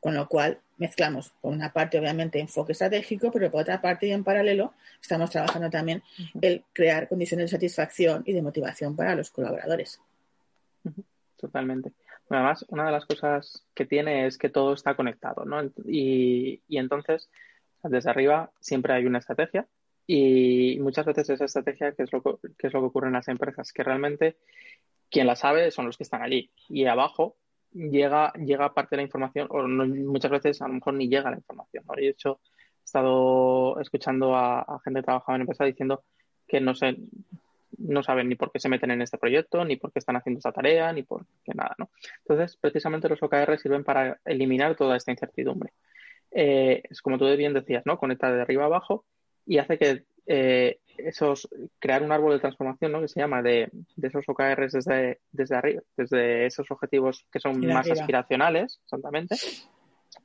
Con 0.00 0.14
lo 0.14 0.26
cual 0.28 0.58
mezclamos 0.78 1.32
por 1.40 1.52
una 1.52 1.72
parte 1.72 2.00
obviamente 2.00 2.40
enfoque 2.40 2.72
estratégico, 2.72 3.30
pero 3.30 3.48
por 3.48 3.62
otra 3.62 3.80
parte 3.80 4.08
y 4.08 4.10
en 4.10 4.24
paralelo 4.24 4.74
estamos 5.00 5.30
trabajando 5.30 5.70
también 5.70 6.02
el 6.40 6.64
crear 6.72 7.08
condiciones 7.08 7.46
de 7.46 7.56
satisfacción 7.56 8.24
y 8.26 8.32
de 8.32 8.42
motivación 8.42 8.96
para 8.96 9.14
los 9.14 9.30
colaboradores. 9.30 10.00
Totalmente. 11.36 11.92
Además, 12.28 12.64
una 12.68 12.86
de 12.86 12.92
las 12.92 13.06
cosas 13.06 13.64
que 13.72 13.86
tiene 13.86 14.26
es 14.26 14.38
que 14.38 14.48
todo 14.48 14.72
está 14.72 14.96
conectado, 14.96 15.44
¿no? 15.44 15.62
Y, 15.86 16.60
y 16.66 16.78
entonces, 16.78 17.28
desde 17.84 18.10
arriba 18.10 18.50
siempre 18.58 18.94
hay 18.94 19.06
una 19.06 19.18
estrategia 19.18 19.68
y 20.06 20.78
muchas 20.80 21.06
veces 21.06 21.30
esa 21.30 21.44
estrategia, 21.44 21.92
que 21.92 22.02
es 22.02 22.12
lo 22.12 22.22
que, 22.22 22.36
es 22.58 22.72
lo 22.72 22.80
que 22.80 22.86
ocurre 22.86 23.06
en 23.06 23.14
las 23.14 23.28
empresas, 23.28 23.72
que 23.72 23.84
realmente 23.84 24.36
quien 25.12 25.26
la 25.26 25.36
sabe 25.36 25.70
son 25.70 25.86
los 25.86 25.96
que 25.96 26.02
están 26.02 26.22
allí. 26.22 26.50
Y 26.68 26.86
abajo 26.86 27.36
llega, 27.72 28.32
llega 28.32 28.74
parte 28.74 28.96
de 28.96 28.98
la 28.98 29.02
información, 29.04 29.46
o 29.50 29.62
muchas 29.68 30.30
veces 30.30 30.60
a 30.62 30.68
lo 30.68 30.74
mejor 30.74 30.94
ni 30.94 31.08
llega 31.08 31.30
la 31.30 31.36
información. 31.36 31.84
¿no? 31.86 31.94
de 31.94 32.08
hecho, 32.08 32.40
he 32.80 32.84
estado 32.84 33.78
escuchando 33.78 34.34
a, 34.34 34.80
gente 34.82 35.00
que 35.00 35.04
trabajaba 35.04 35.36
en 35.36 35.42
empresa 35.42 35.64
diciendo 35.64 36.02
que 36.48 36.60
no 36.60 36.74
sé, 36.74 36.96
no 37.78 38.02
saben 38.02 38.28
ni 38.28 38.34
por 38.34 38.50
qué 38.50 38.58
se 38.58 38.68
meten 38.68 38.90
en 38.90 39.02
este 39.02 39.18
proyecto, 39.18 39.64
ni 39.64 39.76
por 39.76 39.92
qué 39.92 39.98
están 39.98 40.16
haciendo 40.16 40.38
esta 40.38 40.52
tarea, 40.52 40.92
ni 40.92 41.02
por 41.02 41.26
qué 41.44 41.52
nada, 41.54 41.74
¿no? 41.78 41.90
Entonces, 42.20 42.56
precisamente 42.56 43.08
los 43.08 43.22
OKR 43.22 43.58
sirven 43.58 43.84
para 43.84 44.18
eliminar 44.24 44.76
toda 44.76 44.96
esta 44.96 45.10
incertidumbre. 45.10 45.72
Eh, 46.30 46.82
es 46.88 47.02
como 47.02 47.18
tú 47.18 47.26
bien 47.36 47.52
decías, 47.52 47.84
¿no? 47.84 47.98
Conecta 47.98 48.32
de 48.32 48.40
arriba 48.40 48.64
abajo 48.64 49.04
y 49.46 49.58
hace 49.58 49.78
que 49.78 50.04
eh, 50.26 50.78
esos, 50.98 51.48
crear 51.78 52.02
un 52.02 52.12
árbol 52.12 52.34
de 52.34 52.40
transformación, 52.40 52.92
¿no? 52.92 53.00
Que 53.00 53.08
se 53.08 53.20
llama 53.20 53.42
de, 53.42 53.70
esos 54.00 54.24
OKRs 54.28 54.72
desde, 54.72 55.20
desde 55.30 55.56
arriba, 55.56 55.82
desde 55.96 56.46
esos 56.46 56.70
objetivos 56.70 57.26
que 57.32 57.40
son 57.40 57.64
más 57.66 57.90
aspiracionales, 57.90 58.80
exactamente, 58.84 59.36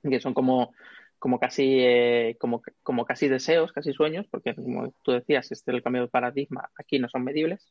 que 0.04 0.20
son 0.20 0.34
como, 0.34 0.74
como 1.20 1.40
casi, 1.40 1.80
eh, 1.80 2.38
como, 2.40 2.62
como 2.84 3.06
casi 3.06 3.28
deseos, 3.28 3.72
casi 3.72 3.94
sueños, 3.94 4.28
porque 4.30 4.56
como 4.56 4.94
tú 5.04 5.14
decías, 5.14 5.52
este 5.52 5.72
es 5.72 5.76
el 5.76 5.84
cambio 5.84 6.04
de 6.04 6.10
paradigma, 6.10 6.70
aquí 6.78 7.00
no 7.00 7.10
son 7.10 7.24
medibles, 7.24 7.68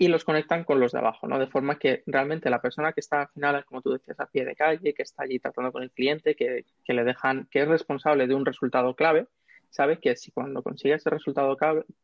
y 0.00 0.06
los 0.06 0.24
conectan 0.24 0.62
con 0.62 0.78
los 0.78 0.92
de 0.92 0.98
abajo, 0.98 1.26
¿no? 1.26 1.40
De 1.40 1.48
forma 1.48 1.76
que 1.76 2.04
realmente 2.06 2.50
la 2.50 2.62
persona 2.62 2.92
que 2.92 3.00
está 3.00 3.22
al 3.22 3.28
final, 3.28 3.64
como 3.64 3.82
tú 3.82 3.90
decías, 3.90 4.20
a 4.20 4.26
pie 4.26 4.44
de 4.44 4.54
calle, 4.54 4.94
que 4.94 5.02
está 5.02 5.24
allí 5.24 5.40
tratando 5.40 5.72
con 5.72 5.82
el 5.82 5.90
cliente, 5.90 6.36
que, 6.36 6.64
que 6.84 6.92
le 6.94 7.02
dejan, 7.02 7.48
que 7.50 7.62
es 7.62 7.68
responsable 7.68 8.28
de 8.28 8.34
un 8.34 8.46
resultado 8.46 8.94
clave, 8.94 9.26
sabe 9.70 9.98
que 9.98 10.16
si 10.16 10.30
cuando 10.30 10.62
consigue 10.62 10.94
ese 10.94 11.10
resultado 11.10 11.56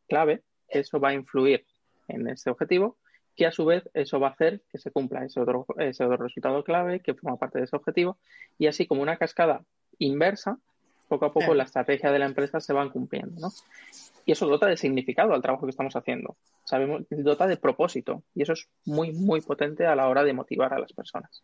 clave, 0.09 0.43
eso 0.69 1.01
va 1.01 1.11
a 1.11 1.15
influir 1.15 1.65
en 2.09 2.29
ese 2.29 2.51
objetivo, 2.51 2.99
que 3.37 3.47
a 3.47 3.53
su 3.53 3.65
vez 3.65 3.89
eso 3.95 4.21
va 4.21 4.29
a 4.29 4.31
hacer 4.33 4.63
que 4.71 4.79
se 4.79 4.91
cumpla 4.91 5.25
ese 5.25 5.41
otro, 5.41 5.67
ese 5.79 6.05
otro 6.05 6.19
resultado 6.19 6.63
clave 6.63 7.01
que 7.01 7.15
forma 7.15 7.39
parte 7.39 7.59
de 7.59 7.65
ese 7.65 7.77
objetivo 7.77 8.19
y 8.59 8.67
así 8.67 8.87
como 8.87 9.03
una 9.03 9.17
cascada 9.17 9.65
inversa, 9.99 10.59
poco 11.09 11.27
a 11.27 11.33
poco 11.33 11.55
la 11.55 11.65
estrategia 11.65 12.11
de 12.11 12.19
la 12.19 12.27
empresa 12.27 12.61
se 12.61 12.73
van 12.73 12.91
cumpliendo, 12.91 13.41
¿no? 13.41 13.53
Y 14.27 14.33
eso 14.33 14.47
dota 14.47 14.67
de 14.67 14.77
significado 14.77 15.35
al 15.35 15.43
trabajo 15.43 15.67
que 15.67 15.71
estamos 15.71 15.95
haciendo. 15.97 16.37
Sabemos, 16.65 17.03
dota 17.11 17.47
de 17.47 17.59
propósito. 17.59 18.23
Y 18.35 18.43
eso 18.43 18.55
es 18.55 18.69
muy, 18.87 19.13
muy 19.13 19.43
potente 19.43 19.87
a 19.87 19.95
la 19.95 20.09
hora 20.09 20.25
de 20.25 20.33
motivar 20.33 20.73
a 20.73 20.79
las 20.79 20.93
personas. 20.95 21.43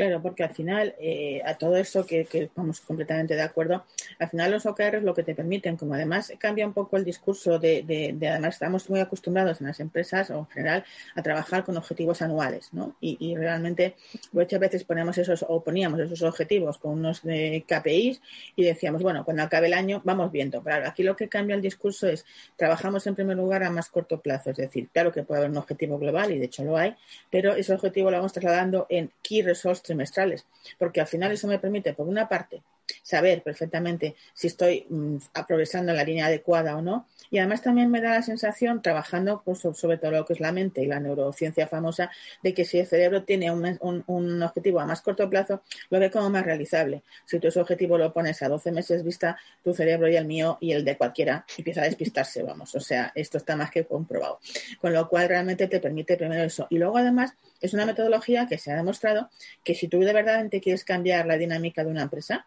Claro, 0.00 0.22
porque 0.22 0.44
al 0.44 0.54
final, 0.54 0.94
eh, 0.98 1.42
a 1.44 1.58
todo 1.58 1.76
eso 1.76 2.06
que, 2.06 2.26
estamos 2.32 2.80
completamente 2.80 3.34
de 3.34 3.42
acuerdo, 3.42 3.84
al 4.18 4.30
final 4.30 4.50
los 4.50 4.64
OKRs 4.64 5.02
lo 5.02 5.14
que 5.14 5.22
te 5.22 5.34
permiten, 5.34 5.76
como 5.76 5.92
además 5.92 6.32
cambia 6.38 6.66
un 6.66 6.72
poco 6.72 6.96
el 6.96 7.04
discurso 7.04 7.58
de, 7.58 7.82
de, 7.82 8.28
además 8.28 8.54
estamos 8.54 8.88
muy 8.88 9.00
acostumbrados 9.00 9.60
en 9.60 9.66
las 9.66 9.80
empresas 9.80 10.30
o 10.30 10.38
en 10.38 10.46
general 10.46 10.84
a 11.14 11.22
trabajar 11.22 11.64
con 11.64 11.76
objetivos 11.76 12.22
anuales, 12.22 12.72
¿no? 12.72 12.96
Y, 13.00 13.36
realmente 13.36 13.94
muchas 14.32 14.58
veces 14.58 14.84
ponemos 14.84 15.16
esos 15.18 15.44
o 15.46 15.62
poníamos 15.62 16.00
esos 16.00 16.22
objetivos 16.22 16.78
con 16.78 16.92
unos 16.92 17.22
de 17.22 17.64
KPIs 17.66 18.22
y 18.60 18.64
decíamos, 18.64 19.02
bueno, 19.02 19.24
cuando 19.24 19.42
acabe 19.42 19.68
el 19.68 19.74
año 19.74 20.02
vamos 20.04 20.30
viendo. 20.30 20.62
Pero 20.62 20.86
aquí 20.86 21.02
lo 21.02 21.16
que 21.16 21.28
cambia 21.28 21.56
el 21.56 21.62
discurso 21.62 22.06
es 22.08 22.26
trabajamos 22.56 23.06
en 23.06 23.14
primer 23.14 23.36
lugar 23.36 23.62
a 23.62 23.70
más 23.70 23.88
corto 23.88 24.20
plazo, 24.20 24.50
es 24.50 24.56
decir, 24.56 24.88
claro 24.92 25.12
que 25.12 25.22
puede 25.22 25.40
haber 25.40 25.50
un 25.50 25.56
objetivo 25.56 25.98
global 25.98 26.32
y 26.32 26.38
de 26.38 26.44
hecho 26.44 26.64
lo 26.64 26.76
hay, 26.76 26.94
pero 27.30 27.54
ese 27.54 27.72
objetivo 27.72 28.10
lo 28.10 28.18
vamos 28.18 28.32
trasladando 28.32 28.86
en 28.90 29.10
key 29.22 29.42
results 29.42 29.82
trimestrales, 29.82 30.46
porque 30.78 31.00
al 31.00 31.06
final 31.06 31.32
eso 31.32 31.48
me 31.48 31.58
permite, 31.58 31.94
por 31.94 32.06
una 32.06 32.28
parte, 32.28 32.62
saber 33.02 33.42
perfectamente 33.42 34.16
si 34.34 34.46
estoy 34.46 34.86
mm, 34.88 35.16
progresando 35.46 35.92
en 35.92 35.96
la 35.96 36.04
línea 36.04 36.26
adecuada 36.26 36.76
o 36.76 36.82
no. 36.82 37.06
Y 37.30 37.38
además 37.38 37.62
también 37.62 37.90
me 37.90 38.00
da 38.00 38.10
la 38.14 38.22
sensación, 38.22 38.82
trabajando 38.82 39.42
pues, 39.44 39.60
sobre 39.60 39.98
todo 39.98 40.10
lo 40.10 40.24
que 40.24 40.32
es 40.32 40.40
la 40.40 40.52
mente 40.52 40.82
y 40.82 40.86
la 40.86 40.98
neurociencia 40.98 41.68
famosa, 41.68 42.10
de 42.42 42.54
que 42.54 42.64
si 42.64 42.78
el 42.78 42.86
cerebro 42.86 43.22
tiene 43.22 43.50
un, 43.50 44.42
objetivo 44.42 44.80
a 44.80 44.86
más 44.86 45.00
corto 45.00 45.30
plazo, 45.30 45.62
lo 45.90 46.00
ve 46.00 46.10
como 46.10 46.28
más 46.30 46.44
realizable. 46.44 47.02
Si 47.26 47.38
tú 47.38 47.48
ese 47.48 47.60
objetivo 47.60 47.98
lo 47.98 48.12
pones 48.12 48.42
a 48.42 48.48
12 48.48 48.72
meses 48.72 49.04
vista, 49.04 49.38
tu 49.62 49.74
cerebro 49.74 50.08
y 50.08 50.16
el 50.16 50.24
mío 50.24 50.58
y 50.60 50.72
el 50.72 50.84
de 50.84 50.96
cualquiera 50.96 51.44
empieza 51.56 51.82
a 51.82 51.84
despistarse, 51.84 52.42
vamos. 52.42 52.74
O 52.74 52.80
sea, 52.80 53.12
esto 53.14 53.38
está 53.38 53.54
más 53.56 53.70
que 53.70 53.84
comprobado. 53.84 54.40
Con 54.80 54.92
lo 54.92 55.08
cual 55.08 55.28
realmente 55.28 55.68
te 55.68 55.78
permite 55.80 56.16
primero 56.16 56.42
eso. 56.42 56.66
Y 56.70 56.78
luego 56.78 56.98
además 56.98 57.34
es 57.60 57.74
una 57.74 57.86
metodología 57.86 58.46
que 58.46 58.58
se 58.58 58.72
ha 58.72 58.76
demostrado 58.76 59.30
que 59.62 59.74
si 59.74 59.88
tú 59.88 60.00
de 60.00 60.12
verdad 60.12 60.48
quieres 60.60 60.84
cambiar 60.84 61.26
la 61.26 61.36
dinámica 61.36 61.84
de 61.84 61.90
una 61.90 62.02
empresa, 62.02 62.46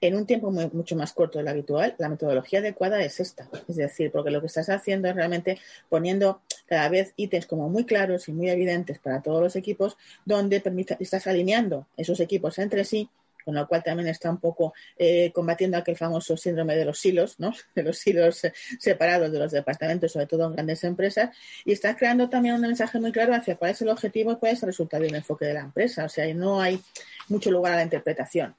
en 0.00 0.16
un 0.16 0.26
tiempo 0.26 0.50
mucho 0.50 0.96
más 0.96 1.12
corto 1.12 1.38
de 1.38 1.44
lo 1.44 1.50
habitual, 1.50 1.94
la 1.98 2.08
metodología 2.08 2.60
adecuada 2.60 3.02
es 3.02 3.20
esta. 3.20 3.48
Es 3.68 3.76
decir, 3.76 4.10
porque 4.10 4.30
lo 4.30 4.40
que 4.40 4.46
estás 4.46 4.68
haciendo 4.68 5.08
es 5.08 5.14
realmente 5.14 5.58
poniendo 5.88 6.40
cada 6.66 6.88
vez 6.88 7.12
ítems 7.16 7.46
como 7.46 7.68
muy 7.68 7.84
claros 7.84 8.28
y 8.28 8.32
muy 8.32 8.50
evidentes 8.50 8.98
para 8.98 9.22
todos 9.22 9.42
los 9.42 9.56
equipos, 9.56 9.96
donde 10.24 10.62
estás 11.00 11.26
alineando 11.26 11.86
esos 11.96 12.20
equipos 12.20 12.58
entre 12.58 12.84
sí, 12.84 13.08
con 13.46 13.54
lo 13.54 13.68
cual 13.68 13.84
también 13.84 14.08
está 14.08 14.28
un 14.28 14.38
poco 14.38 14.74
eh, 14.98 15.30
combatiendo 15.32 15.76
aquel 15.76 15.96
famoso 15.96 16.36
síndrome 16.36 16.74
de 16.74 16.84
los 16.84 16.98
silos, 16.98 17.38
¿no? 17.38 17.54
De 17.76 17.84
los 17.84 17.96
silos 17.96 18.42
separados 18.80 19.30
de 19.30 19.38
los 19.38 19.52
departamentos, 19.52 20.12
sobre 20.12 20.26
todo 20.26 20.46
en 20.46 20.54
grandes 20.54 20.82
empresas, 20.82 21.30
y 21.64 21.72
estás 21.72 21.94
creando 21.96 22.28
también 22.28 22.56
un 22.56 22.60
mensaje 22.62 22.98
muy 22.98 23.12
claro 23.12 23.34
hacia 23.34 23.54
cuál 23.54 23.70
es 23.70 23.80
el 23.82 23.88
objetivo 23.88 24.32
y 24.32 24.36
cuál 24.36 24.52
es 24.52 24.62
el 24.64 24.66
resultado 24.66 25.04
y 25.04 25.08
el 25.08 25.14
enfoque 25.14 25.44
de 25.44 25.54
la 25.54 25.60
empresa. 25.60 26.04
O 26.04 26.08
sea, 26.08 26.32
no 26.34 26.60
hay 26.60 26.80
mucho 27.28 27.52
lugar 27.52 27.74
a 27.74 27.76
la 27.76 27.82
interpretación 27.84 28.56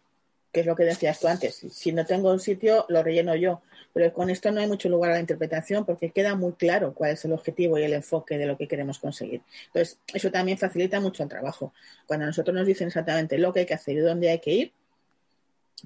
que 0.57 0.61
es 0.61 0.65
lo 0.65 0.75
que 0.75 0.85
decías 0.85 1.19
tú 1.19 1.27
antes. 1.27 1.53
Si 1.69 1.91
no 1.91 2.03
tengo 2.03 2.31
un 2.31 2.39
sitio, 2.39 2.87
lo 2.89 3.03
relleno 3.03 3.35
yo. 3.35 3.61
Pero 3.93 4.11
con 4.11 4.31
esto 4.31 4.51
no 4.51 4.59
hay 4.59 4.65
mucho 4.65 4.89
lugar 4.89 5.11
a 5.11 5.13
la 5.13 5.19
interpretación 5.19 5.85
porque 5.85 6.09
queda 6.09 6.33
muy 6.33 6.53
claro 6.53 6.95
cuál 6.95 7.11
es 7.11 7.23
el 7.25 7.33
objetivo 7.33 7.77
y 7.77 7.83
el 7.83 7.93
enfoque 7.93 8.39
de 8.39 8.47
lo 8.47 8.57
que 8.57 8.67
queremos 8.67 8.97
conseguir. 8.97 9.43
Entonces, 9.67 9.99
eso 10.11 10.31
también 10.31 10.57
facilita 10.57 10.99
mucho 10.99 11.21
el 11.21 11.29
trabajo. 11.29 11.73
Cuando 12.07 12.25
nosotros 12.25 12.55
nos 12.55 12.65
dicen 12.65 12.87
exactamente 12.87 13.37
lo 13.37 13.53
que 13.53 13.59
hay 13.59 13.65
que 13.67 13.75
hacer 13.75 13.97
y 13.97 13.99
dónde 13.99 14.31
hay 14.31 14.39
que 14.39 14.51
ir, 14.51 14.71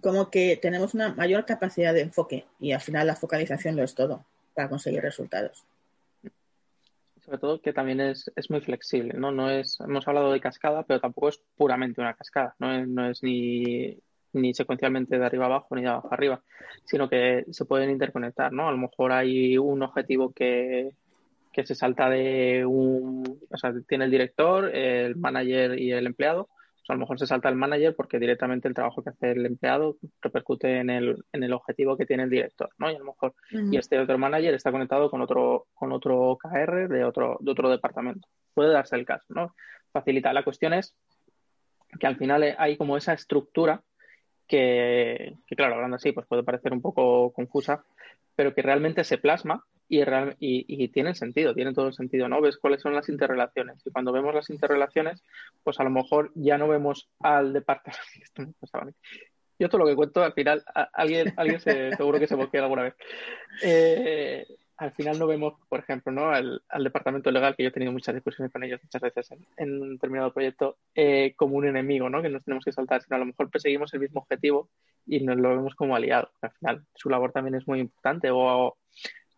como 0.01 0.29
que 0.29 0.57
tenemos 0.61 0.93
una 0.93 1.13
mayor 1.15 1.45
capacidad 1.45 1.93
de 1.93 1.99
enfoque 1.99 2.45
y 2.61 2.71
al 2.71 2.79
final 2.79 3.07
la 3.07 3.17
focalización 3.17 3.75
lo 3.75 3.83
es 3.83 3.93
todo 3.93 4.23
para 4.55 4.69
conseguir 4.69 5.01
resultados 5.01 5.65
sobre 7.19 7.37
todo 7.37 7.61
que 7.61 7.71
también 7.71 7.99
es, 7.99 8.31
es, 8.35 8.49
muy 8.49 8.61
flexible, 8.61 9.13
¿no? 9.13 9.31
No 9.31 9.49
es, 9.49 9.79
hemos 9.79 10.07
hablado 10.07 10.31
de 10.31 10.41
cascada, 10.41 10.83
pero 10.83 10.99
tampoco 10.99 11.29
es 11.29 11.39
puramente 11.55 12.01
una 12.01 12.15
cascada, 12.15 12.55
no 12.57 12.85
no 12.87 13.09
es 13.09 13.21
ni 13.21 14.01
ni 14.33 14.53
secuencialmente 14.53 15.17
de 15.17 15.25
arriba 15.25 15.45
abajo 15.45 15.75
ni 15.75 15.81
de 15.81 15.89
abajo 15.89 16.09
arriba, 16.11 16.41
sino 16.85 17.09
que 17.09 17.45
se 17.51 17.65
pueden 17.65 17.89
interconectar, 17.89 18.51
¿no? 18.53 18.67
A 18.67 18.71
lo 18.71 18.77
mejor 18.77 19.11
hay 19.11 19.57
un 19.57 19.83
objetivo 19.83 20.31
que, 20.31 20.91
que 21.51 21.65
se 21.65 21.75
salta 21.75 22.09
de 22.09 22.65
un, 22.65 23.39
o 23.49 23.57
sea, 23.57 23.73
tiene 23.87 24.05
el 24.05 24.11
director, 24.11 24.73
el 24.73 25.15
manager 25.15 25.77
y 25.79 25.91
el 25.91 26.07
empleado. 26.07 26.43
O 26.43 26.85
sea, 26.85 26.93
a 26.93 26.97
lo 26.97 27.01
mejor 27.01 27.19
se 27.19 27.27
salta 27.27 27.49
el 27.49 27.55
manager 27.55 27.95
porque 27.95 28.19
directamente 28.19 28.67
el 28.67 28.73
trabajo 28.73 29.03
que 29.03 29.11
hace 29.11 29.31
el 29.31 29.45
empleado 29.45 29.97
repercute 30.21 30.79
en 30.79 30.89
el, 30.89 31.23
en 31.31 31.43
el 31.43 31.53
objetivo 31.53 31.95
que 31.95 32.05
tiene 32.05 32.23
el 32.23 32.29
director, 32.29 32.69
¿no? 32.79 32.89
Y 32.89 32.95
a 32.95 32.99
lo 32.99 33.05
mejor, 33.05 33.35
y 33.51 33.77
este 33.77 33.99
otro 33.99 34.17
manager 34.17 34.53
está 34.53 34.71
conectado 34.71 35.11
con 35.11 35.21
otro, 35.21 35.67
con 35.73 35.91
otro 35.91 36.37
KR 36.41 36.87
de 36.87 37.03
otro, 37.03 37.37
de 37.41 37.51
otro 37.51 37.69
departamento. 37.69 38.27
Puede 38.53 38.71
darse 38.71 38.95
el 38.95 39.05
caso, 39.05 39.25
¿no? 39.29 39.53
Facilita. 39.91 40.33
La 40.33 40.43
cuestión 40.43 40.73
es 40.73 40.95
que 41.99 42.07
al 42.07 42.15
final 42.15 42.55
hay 42.57 42.77
como 42.77 42.97
esa 42.97 43.13
estructura 43.13 43.83
que, 44.51 45.55
claro, 45.55 45.75
hablando 45.75 45.95
así, 45.95 46.11
pues 46.11 46.27
puede 46.27 46.43
parecer 46.43 46.73
un 46.73 46.81
poco 46.81 47.31
confusa, 47.31 47.85
pero 48.35 48.53
que 48.53 48.61
realmente 48.61 49.05
se 49.05 49.17
plasma 49.17 49.63
y, 49.87 50.03
y, 50.39 50.87
tiene 50.89 51.15
sentido, 51.15 51.53
tiene 51.53 51.73
todo 51.73 51.87
el 51.87 51.93
sentido, 51.93 52.27
¿no? 52.27 52.41
Ves 52.41 52.57
cuáles 52.57 52.81
son 52.81 52.93
las 52.93 53.07
interrelaciones. 53.07 53.81
Y 53.85 53.91
cuando 53.91 54.11
vemos 54.11 54.35
las 54.35 54.49
interrelaciones, 54.49 55.23
pues 55.63 55.79
a 55.79 55.83
lo 55.83 55.89
mejor 55.89 56.31
ya 56.35 56.57
no 56.57 56.67
vemos 56.67 57.09
al 57.19 57.53
departamento. 57.53 58.01
Yo 59.59 59.69
todo 59.69 59.79
lo 59.79 59.85
que 59.85 59.95
cuento, 59.95 60.23
al 60.23 60.33
final, 60.33 60.63
alguien, 60.93 61.33
alguien 61.37 61.59
se, 61.59 61.95
seguro 61.95 62.19
que 62.19 62.27
se 62.27 62.35
bloquea 62.35 62.63
alguna 62.63 62.83
vez. 62.83 62.95
Eh, 63.63 64.45
al 64.81 64.91
final 64.93 65.19
no 65.19 65.27
vemos, 65.27 65.53
por 65.69 65.79
ejemplo, 65.79 66.11
¿no? 66.11 66.31
al, 66.31 66.59
departamento 66.79 67.29
legal, 67.29 67.55
que 67.55 67.61
yo 67.61 67.69
he 67.69 67.71
tenido 67.71 67.91
muchas 67.91 68.15
discusiones 68.15 68.51
con 68.51 68.63
ellos 68.63 68.81
muchas 68.81 68.99
veces 68.99 69.29
en, 69.57 69.79
un 69.79 69.93
determinado 69.93 70.33
proyecto, 70.33 70.77
eh, 70.95 71.35
como 71.35 71.55
un 71.55 71.67
enemigo, 71.67 72.09
¿no? 72.09 72.19
que 72.23 72.29
nos 72.29 72.43
tenemos 72.43 72.65
que 72.65 72.71
saltar, 72.71 72.99
sino 73.03 73.15
a 73.15 73.19
lo 73.19 73.27
mejor 73.27 73.51
perseguimos 73.51 73.93
el 73.93 73.99
mismo 73.99 74.21
objetivo 74.21 74.69
y 75.05 75.19
nos 75.19 75.37
lo 75.37 75.49
vemos 75.49 75.75
como 75.75 75.95
aliado. 75.95 76.31
Al 76.41 76.51
final, 76.53 76.83
su 76.95 77.11
labor 77.11 77.31
también 77.31 77.53
es 77.53 77.67
muy 77.67 77.79
importante. 77.79 78.31
O, 78.31 78.75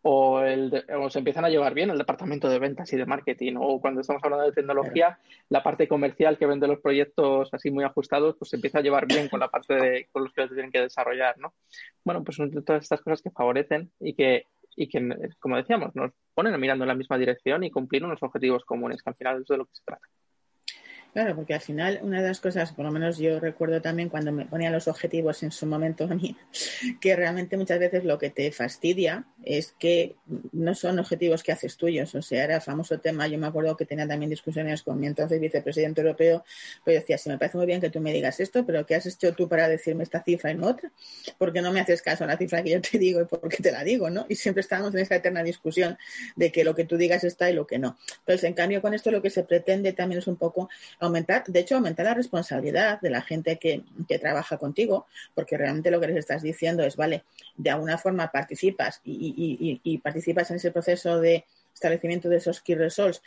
o, 0.01 0.39
el 0.39 0.85
se 1.09 1.19
empiezan 1.19 1.43
a 1.43 1.49
llevar 1.49 1.73
bien 1.73 1.89
el 1.89 1.97
departamento 1.97 2.47
de 2.47 2.59
ventas 2.59 2.93
y 2.93 2.95
de 2.95 3.05
marketing, 3.05 3.55
o 3.57 3.81
cuando 3.81 3.99
estamos 3.99 4.23
hablando 4.23 4.45
de 4.45 4.53
tecnología, 4.53 5.19
la 5.49 5.61
parte 5.61 5.89
comercial 5.89 6.37
que 6.37 6.45
vende 6.45 6.69
los 6.69 6.79
proyectos 6.79 7.49
así 7.53 7.69
muy 7.69 7.83
ajustados, 7.83 8.37
pues 8.39 8.49
se 8.49 8.55
empieza 8.55 8.79
a 8.79 8.81
llevar 8.81 9.07
bien 9.07 9.27
con 9.27 9.41
la 9.41 9.49
parte 9.49 9.73
de 9.73 10.07
con 10.13 10.23
los 10.23 10.33
que 10.33 10.47
tienen 10.47 10.71
que 10.71 10.79
desarrollar, 10.79 11.37
¿no? 11.37 11.53
Bueno, 12.05 12.23
pues 12.23 12.37
son 12.37 12.49
todas 12.63 12.83
estas 12.83 13.01
cosas 13.01 13.21
que 13.21 13.29
favorecen 13.29 13.91
y 13.99 14.13
que 14.13 14.47
y 14.75 14.87
que, 14.87 14.99
como 15.39 15.57
decíamos, 15.57 15.95
nos 15.95 16.11
ponen 16.33 16.59
mirando 16.59 16.83
en 16.83 16.89
la 16.89 16.95
misma 16.95 17.17
dirección 17.17 17.63
y 17.63 17.71
cumplir 17.71 18.03
unos 18.03 18.21
objetivos 18.23 18.65
comunes, 18.65 19.01
que 19.01 19.09
al 19.09 19.15
final 19.15 19.41
es 19.41 19.47
de 19.47 19.57
lo 19.57 19.65
que 19.65 19.75
se 19.75 19.83
trata. 19.85 20.07
Claro, 21.13 21.35
porque 21.35 21.53
al 21.53 21.61
final 21.61 21.99
una 22.01 22.23
de 22.23 22.27
las 22.27 22.39
cosas, 22.39 22.73
por 22.73 22.85
lo 22.85 22.91
menos 22.91 23.19
yo 23.19 23.39
recuerdo 23.39 23.79
también 23.83 24.09
cuando 24.09 24.31
me 24.31 24.45
ponían 24.45 24.73
los 24.73 24.87
objetivos 24.87 25.43
en 25.43 25.51
su 25.51 25.67
momento 25.67 26.05
a 26.05 26.15
mí, 26.15 26.35
que 27.01 27.15
realmente 27.15 27.55
muchas 27.55 27.77
veces 27.77 28.03
lo 28.03 28.17
que 28.17 28.31
te 28.31 28.51
fastidia 28.51 29.23
es 29.43 29.73
que 29.77 30.15
no 30.51 30.73
son 30.73 30.97
objetivos 30.97 31.43
que 31.43 31.51
haces 31.51 31.77
tuyos. 31.77 32.15
O 32.15 32.21
sea, 32.23 32.43
era 32.43 32.55
el 32.55 32.61
famoso 32.61 32.99
tema, 32.99 33.27
yo 33.27 33.37
me 33.37 33.45
acuerdo 33.45 33.77
que 33.77 33.85
tenía 33.85 34.07
también 34.07 34.31
discusiones 34.31 34.81
con 34.81 34.99
mi 34.99 35.05
entonces 35.05 35.39
vicepresidente 35.39 36.01
europeo, 36.01 36.43
pues 36.83 37.01
decía, 37.01 37.19
sí, 37.19 37.29
me 37.29 37.37
parece 37.37 37.57
muy 37.57 37.67
bien 37.67 37.79
que 37.79 37.91
tú 37.91 37.99
me 37.99 38.11
digas 38.11 38.39
esto, 38.39 38.65
pero 38.65 38.83
¿qué 38.83 38.95
has 38.95 39.05
hecho 39.05 39.33
tú 39.33 39.47
para 39.47 39.69
decirme 39.69 40.03
esta 40.03 40.23
cifra 40.23 40.49
y 40.49 40.55
no 40.55 40.65
otra? 40.65 40.91
Porque 41.37 41.61
no 41.61 41.71
me 41.71 41.79
haces 41.79 42.01
caso 42.01 42.23
a 42.23 42.27
la 42.27 42.37
cifra 42.37 42.63
que 42.63 42.71
yo 42.71 42.81
te 42.81 42.97
digo 42.97 43.21
y 43.21 43.25
por 43.25 43.47
qué 43.49 43.57
te 43.61 43.71
la 43.71 43.83
digo, 43.83 44.09
¿no? 44.09 44.25
Y 44.29 44.35
siempre 44.35 44.61
estábamos 44.61 44.95
en 44.95 45.01
esa 45.01 45.15
eterna 45.17 45.43
discusión 45.43 45.95
de 46.35 46.51
que 46.51 46.63
lo 46.63 46.73
que 46.73 46.85
tú 46.85 46.97
digas 46.97 47.23
está 47.23 47.51
y 47.51 47.53
lo 47.53 47.67
que 47.67 47.77
no. 47.77 47.99
Entonces, 48.19 48.45
en 48.45 48.53
cambio, 48.53 48.81
con 48.81 48.95
esto 48.95 49.11
lo 49.11 49.21
que 49.21 49.29
se 49.29 49.43
pretende 49.43 49.93
también 49.93 50.17
es 50.17 50.25
un 50.25 50.37
poco 50.37 50.69
aumentar, 51.05 51.43
de 51.45 51.59
hecho, 51.59 51.75
aumentar 51.75 52.05
la 52.05 52.13
responsabilidad 52.13 53.01
de 53.01 53.09
la 53.09 53.21
gente 53.21 53.57
que, 53.57 53.83
trabaja 54.19 54.57
contigo, 54.57 55.07
porque 55.33 55.57
realmente 55.57 55.91
lo 55.91 55.99
que 55.99 56.07
les 56.07 56.17
estás 56.17 56.41
diciendo 56.41 56.83
es, 56.83 56.95
vale, 56.95 57.23
de 57.57 57.69
alguna 57.69 57.97
forma 57.97 58.31
participas 58.31 59.01
y, 59.03 59.79
y, 59.83 59.97
participas 59.97 60.49
en 60.51 60.57
ese 60.57 60.71
proceso 60.71 61.19
de 61.19 61.45
establecimiento 61.73 62.29
de 62.29 62.37
esos 62.37 62.61
key 62.61 62.75
results, 62.75 63.21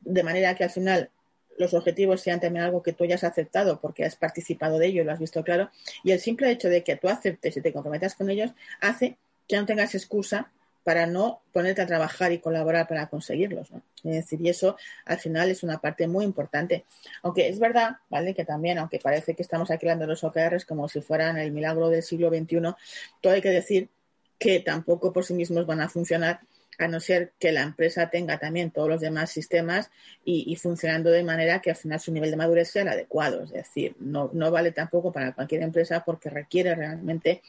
de 0.00 0.22
manera 0.22 0.54
que 0.54 0.64
al 0.64 0.70
final 0.70 1.10
los 1.56 1.72
objetivos 1.72 2.20
sean 2.20 2.40
también 2.40 2.64
algo 2.64 2.82
que 2.82 2.92
tú 2.92 3.04
hayas 3.04 3.24
aceptado 3.24 3.80
porque 3.80 4.04
has 4.04 4.16
participado 4.16 4.78
de 4.78 4.88
ello 4.88 5.02
y 5.02 5.04
lo 5.04 5.12
has 5.12 5.20
visto 5.20 5.44
claro. 5.44 5.70
Y 6.02 6.10
el 6.10 6.20
simple 6.20 6.50
hecho 6.50 6.68
de 6.68 6.82
que 6.82 6.96
tú 6.96 7.08
aceptes 7.08 7.56
y 7.56 7.60
te 7.60 7.72
comprometas 7.72 8.14
con 8.14 8.28
ellos 8.28 8.50
hace 8.80 9.16
que 9.46 9.56
no 9.56 9.66
tengas 9.66 9.94
excusa 9.94 10.50
para 10.84 11.06
no 11.06 11.40
ponerte 11.52 11.82
a 11.82 11.86
trabajar 11.86 12.32
y 12.32 12.38
colaborar 12.38 12.86
para 12.86 13.08
conseguirlos. 13.08 13.70
Es 14.04 14.12
decir, 14.12 14.40
y 14.42 14.50
eso 14.50 14.76
al 15.06 15.18
final 15.18 15.50
es 15.50 15.62
una 15.62 15.78
parte 15.78 16.06
muy 16.06 16.24
importante. 16.24 16.84
Aunque 17.22 17.48
es 17.48 17.58
verdad, 17.58 17.96
¿vale? 18.10 18.34
Que 18.34 18.44
también, 18.44 18.78
aunque 18.78 18.98
parece 18.98 19.34
que 19.34 19.42
estamos 19.42 19.70
aquí 19.70 19.86
los 19.86 20.24
OKRs 20.24 20.66
como 20.66 20.88
si 20.88 21.00
fueran 21.00 21.38
el 21.38 21.52
milagro 21.52 21.88
del 21.88 22.02
siglo 22.02 22.28
XXI, 22.28 22.60
todo 23.20 23.32
hay 23.32 23.40
que 23.40 23.50
decir 23.50 23.88
que 24.38 24.60
tampoco 24.60 25.12
por 25.12 25.24
sí 25.24 25.32
mismos 25.32 25.66
van 25.66 25.80
a 25.80 25.88
funcionar 25.88 26.40
a 26.78 26.88
no 26.88 27.00
ser 27.00 27.32
que 27.38 27.52
la 27.52 27.62
empresa 27.62 28.10
tenga 28.10 28.38
también 28.38 28.72
todos 28.72 28.88
los 28.88 29.00
demás 29.00 29.30
sistemas 29.30 29.90
y, 30.24 30.54
funcionando 30.56 31.10
de 31.10 31.22
manera 31.22 31.60
que 31.60 31.70
al 31.70 31.76
final 31.76 32.00
su 32.00 32.12
nivel 32.12 32.30
de 32.30 32.36
madurez 32.36 32.68
sea 32.68 32.82
el 32.82 32.88
adecuado. 32.88 33.44
Es 33.44 33.52
decir, 33.52 33.94
no, 34.00 34.30
no 34.32 34.50
vale 34.50 34.72
tampoco 34.72 35.12
para 35.12 35.32
cualquier 35.32 35.62
empresa 35.62 36.04
porque 36.04 36.30
requiere 36.30 36.74
realmente 36.74 37.42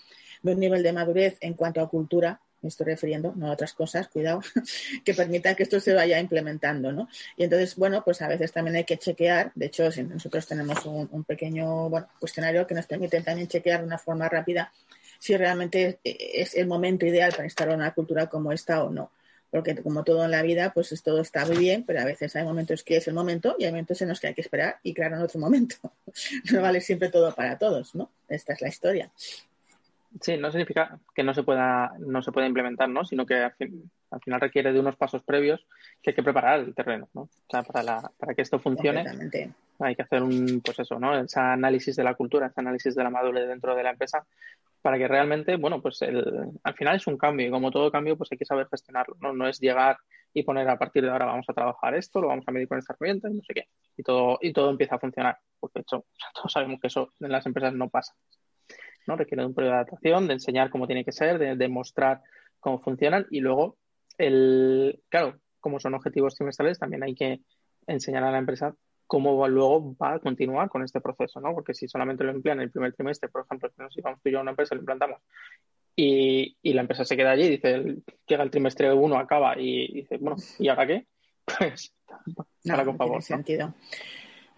de 0.44 0.54
un 0.54 0.60
nivel 0.60 0.84
de 0.84 0.94
madurez 0.94 1.38
en 1.42 1.56
cuanto 1.56 1.82
a 1.82 1.90
cultura 1.90 2.40
me 2.66 2.70
estoy 2.70 2.88
refiriendo, 2.88 3.32
no 3.36 3.48
a 3.48 3.52
otras 3.52 3.74
cosas, 3.74 4.08
cuidado, 4.08 4.42
que 5.06 5.14
permita 5.14 5.54
que 5.54 5.64
esto 5.64 5.80
se 5.80 5.94
vaya 5.94 6.20
implementando, 6.20 6.92
¿no? 6.92 7.08
Y 7.38 7.44
entonces, 7.44 7.76
bueno, 7.76 8.04
pues 8.04 8.24
a 8.24 8.28
veces 8.28 8.52
también 8.52 8.76
hay 8.76 8.84
que 8.84 8.98
chequear, 8.98 9.52
de 9.54 9.68
hecho, 9.68 9.92
si 9.92 10.02
nosotros 10.04 10.48
tenemos 10.48 10.84
un, 10.86 11.24
pequeño 11.24 11.92
cuestionario 12.20 12.66
que 12.66 12.74
nos 12.74 12.88
permite 12.88 13.22
también 13.22 13.48
chequear 13.48 13.82
de 13.82 13.86
una 13.86 13.98
forma 13.98 14.28
rápida 14.28 14.72
si 15.20 15.38
realmente 15.38 16.00
es 16.04 16.56
el 16.56 16.68
momento 16.68 17.06
ideal 17.06 17.32
para 17.32 17.46
instalar 17.46 17.76
una 17.76 17.94
cultura 17.94 18.28
como 18.28 18.52
esta 18.52 18.84
o 18.84 18.90
no. 18.90 19.12
Porque 19.52 19.76
como 19.82 20.04
todo 20.04 20.26
en 20.26 20.32
la 20.32 20.42
vida, 20.42 20.74
pues 20.74 21.02
todo 21.02 21.22
está 21.22 21.46
muy 21.46 21.58
bien, 21.58 21.84
pero 21.84 22.02
a 22.02 22.06
veces 22.06 22.36
hay 22.36 22.44
momentos 22.44 22.84
que 22.84 22.98
es 22.98 23.08
el 23.08 23.14
momento 23.14 23.56
y 23.58 23.64
hay 23.64 23.72
momentos 23.72 24.02
en 24.02 24.10
los 24.10 24.20
que 24.20 24.28
hay 24.28 24.34
que 24.34 24.42
esperar 24.42 24.80
y 24.84 24.94
crear 24.94 25.14
en 25.14 25.22
otro 25.22 25.40
momento. 25.40 25.78
No 26.52 26.62
vale 26.62 26.80
siempre 26.80 27.10
todo 27.10 27.34
para 27.36 27.58
todos, 27.58 27.94
¿no? 27.94 28.10
Esta 28.30 28.54
es 28.54 28.62
la 28.62 28.70
historia. 28.70 29.12
Sí, 30.22 30.38
no 30.38 30.50
significa 30.50 31.00
que 31.14 31.24
no 31.24 31.34
se 31.34 31.44
pueda, 31.44 31.92
no 32.00 32.22
se 32.22 32.32
pueda 32.32 32.48
implementar, 32.48 32.90
¿no? 32.90 33.06
Sino 33.06 33.26
que 33.26 33.36
al, 33.36 33.54
final 33.54 34.40
requiere 34.40 34.72
de 34.72 34.80
unos 34.80 34.96
pasos 34.96 35.24
previos 35.24 35.66
que 36.02 36.12
hay 36.12 36.16
que 36.16 36.24
preparar 36.24 36.60
el 36.60 36.74
terreno, 36.74 37.10
¿no? 37.14 37.22
O 37.24 37.30
sea, 37.50 37.64
para, 37.64 37.84
la, 37.84 38.12
para 38.18 38.34
que 38.34 38.42
esto 38.42 38.60
funcione 38.60 39.04
hay 39.80 39.96
que 39.96 40.04
hacer 40.04 40.24
un, 40.24 40.62
pues 40.64 40.80
eso, 40.80 41.00
¿no? 41.00 41.18
Ese 41.18 41.40
análisis 41.40 41.96
de 41.96 42.04
la 42.04 42.14
cultura, 42.14 42.48
ese 42.48 42.62
análisis 42.62 42.96
de 42.96 43.04
la 43.04 43.10
madurez 43.10 43.48
dentro 43.48 43.76
de 43.76 43.84
la 43.84 43.92
empresa 43.92 44.26
para 44.82 44.98
que 44.98 45.08
realmente, 45.08 45.58
bueno, 45.58 45.82
pues 45.82 46.02
el, 46.04 46.52
al 46.64 46.76
final 46.76 46.96
es 46.96 47.08
un 47.08 47.18
cambio 47.18 47.48
y 47.48 47.50
como 47.50 47.72
todo 47.72 47.92
cambio, 47.92 48.16
pues 48.16 48.32
hay 48.32 48.38
que 48.38 48.46
saber 48.46 48.68
gestionarlo, 48.70 49.18
¿no? 49.20 49.34
No 49.34 49.48
es 49.48 49.60
llegar 49.60 49.98
y 50.32 50.44
poner 50.44 50.70
a 50.70 50.78
partir 50.78 51.04
de 51.04 51.10
ahora 51.10 51.26
vamos 51.26 51.46
a 51.50 51.54
trabajar 51.54 51.96
esto, 51.96 52.22
lo 52.22 52.28
vamos 52.28 52.46
a 52.48 52.52
medir 52.52 52.68
con 52.68 52.78
esta 52.78 52.94
herramienta 52.94 53.30
y 53.30 53.34
no 53.34 53.42
sé 53.42 53.54
qué. 53.54 53.64
Y 53.98 54.04
todo, 54.04 54.38
y 54.42 54.54
todo 54.54 54.70
empieza 54.70 54.96
a 54.96 55.00
funcionar. 55.00 55.40
Porque 55.60 55.80
de 55.80 55.82
hecho, 55.82 56.06
todos 56.36 56.52
sabemos 56.52 56.80
que 56.80 56.88
eso 56.88 57.10
en 57.20 57.32
las 57.32 57.46
empresas 57.48 57.74
no 57.74 57.90
pasa. 57.90 58.14
¿No? 59.08 59.16
Requiere 59.16 59.46
un 59.46 59.54
periodo 59.54 59.74
de 59.74 59.80
adaptación, 59.80 60.28
de 60.28 60.34
enseñar 60.34 60.70
cómo 60.70 60.88
tiene 60.88 61.06
que 61.06 61.12
ser, 61.12 61.40
de, 61.40 61.56
demostrar 61.56 62.22
cómo 62.60 62.80
funcionan 62.80 63.28
y 63.30 63.40
luego, 63.40 63.78
el, 64.18 65.02
claro, 65.10 65.40
como 65.60 65.80
son 65.80 65.94
objetivos 65.94 66.36
trimestrales, 66.36 66.80
también 66.80 67.04
hay 67.04 67.16
que 67.16 67.42
enseñar 67.88 68.24
a 68.24 68.32
la 68.32 68.40
empresa 68.40 68.76
cómo 69.08 69.48
luego 69.48 69.96
va 69.98 70.14
a 70.14 70.20
continuar 70.20 70.70
con 70.70 70.84
este 70.84 71.00
proceso, 71.00 71.40
¿no? 71.40 71.54
Porque 71.54 71.76
si 71.76 71.88
solamente 71.88 72.24
lo 72.24 72.32
emplean 72.32 72.60
el 72.60 72.72
primer 72.72 72.94
trimestre, 72.94 73.30
por 73.30 73.46
ejemplo, 73.46 73.70
si 73.92 74.02
vamos 74.02 74.20
tú 74.22 74.30
y 74.30 74.32
yo 74.32 74.40
a 74.40 74.42
una 74.42 74.52
empresa, 74.52 74.74
lo 74.74 74.82
implantamos 74.82 75.22
y, 75.96 76.58
y 76.62 76.74
la 76.74 76.82
empresa 76.82 77.06
se 77.06 77.16
queda 77.16 77.32
allí, 77.32 77.50
dice, 77.50 77.98
llega 78.28 78.44
el 78.44 78.52
trimestre 78.52 78.92
uno, 78.94 79.18
acaba 79.18 79.60
y, 79.60 79.94
dice, 79.94 80.18
bueno, 80.18 80.36
¿y 80.60 80.68
ahora 80.68 80.88
qué? 80.88 81.08
Pues, 81.60 81.94
para 82.66 82.84
con 82.84 82.98
favor. 82.98 83.22
sentido. 83.22 83.68
No, 83.68 83.76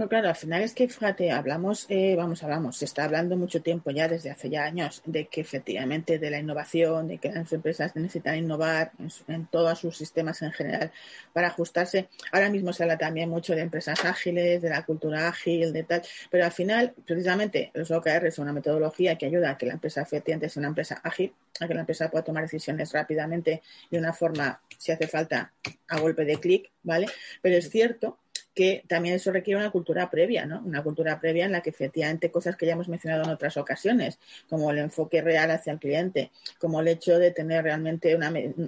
claro, 0.05 0.29
al 0.29 0.35
final 0.35 0.61
es 0.61 0.75
que, 0.75 0.87
fíjate, 0.87 1.31
hablamos, 1.31 1.87
eh, 1.89 2.15
vamos, 2.15 2.43
hablamos, 2.43 2.77
se 2.77 2.85
está 2.85 3.05
hablando 3.05 3.35
mucho 3.35 3.63
tiempo 3.63 3.89
ya, 3.89 4.07
desde 4.07 4.29
hace 4.29 4.47
ya 4.47 4.63
años, 4.63 5.01
de 5.05 5.25
que 5.25 5.41
efectivamente 5.41 6.19
de 6.19 6.29
la 6.29 6.37
innovación, 6.37 7.07
de 7.07 7.17
que 7.17 7.31
las 7.31 7.51
empresas 7.51 7.95
necesitan 7.95 8.37
innovar 8.37 8.91
en, 9.27 9.47
todos 9.47 9.79
sus 9.79 9.97
sistemas 9.97 10.43
en 10.43 10.51
general 10.51 10.91
para 11.33 11.47
ajustarse. 11.47 12.09
Ahora 12.31 12.51
mismo 12.51 12.73
se 12.73 12.83
habla 12.83 12.99
también 12.99 13.27
mucho 13.27 13.55
de 13.55 13.61
empresas 13.61 14.05
ágiles, 14.05 14.61
de 14.61 14.69
la 14.69 14.85
cultura 14.85 15.27
ágil, 15.29 15.73
de 15.73 15.83
tal, 15.83 16.03
pero 16.29 16.45
al 16.45 16.51
final, 16.51 16.93
precisamente, 17.03 17.71
los 17.73 17.89
OKR 17.89 18.31
son 18.31 18.43
una 18.43 18.53
metodología 18.53 19.17
que 19.17 19.25
ayuda 19.25 19.49
a 19.49 19.57
que 19.57 19.65
la 19.65 19.73
empresa 19.73 20.03
efectivamente 20.03 20.47
sea 20.47 20.61
una 20.61 20.69
empresa 20.69 21.01
ágil, 21.03 21.33
a 21.59 21.67
que 21.67 21.73
la 21.73 21.79
empresa 21.79 22.11
pueda 22.11 22.23
tomar 22.23 22.43
decisiones 22.43 22.91
rápidamente 22.93 23.63
de 23.89 23.97
una 23.97 24.13
forma, 24.13 24.61
si 24.77 24.91
hace 24.91 25.07
falta, 25.07 25.53
a 25.87 25.99
golpe 25.99 26.23
de 26.23 26.37
clic, 26.37 26.71
¿vale? 26.83 27.07
Pero 27.41 27.57
es 27.57 27.71
cierto 27.71 28.19
que 28.57 28.83
también 28.87 29.13
eso 29.13 29.31
requiere 29.31 29.59
una 29.59 29.69
cultura 29.69 30.09
previa, 30.09 30.47
¿no? 30.47 30.63
Una 30.65 30.81
cultura 30.81 31.19
previa 31.19 31.45
en 31.45 31.51
la 31.51 31.61
que 31.61 31.69
efectivamente 31.69 32.31
cosas 32.31 32.55
que 32.55 32.65
ya 32.65 32.73
hemos 32.73 32.87
mencionado 32.87 33.23
en 33.23 33.29
otras 33.29 33.55
ocasiones, 33.55 34.17
como 34.49 34.71
el 34.71 34.79
enfoque 34.79 35.21
real 35.21 35.51
hacia 35.51 35.73
el 35.73 35.77
cliente, 35.77 36.31
como 36.57 36.81
el 36.81 36.87
hecho 36.87 37.19
de 37.19 37.29
tener 37.29 37.63
realmente 37.63 38.17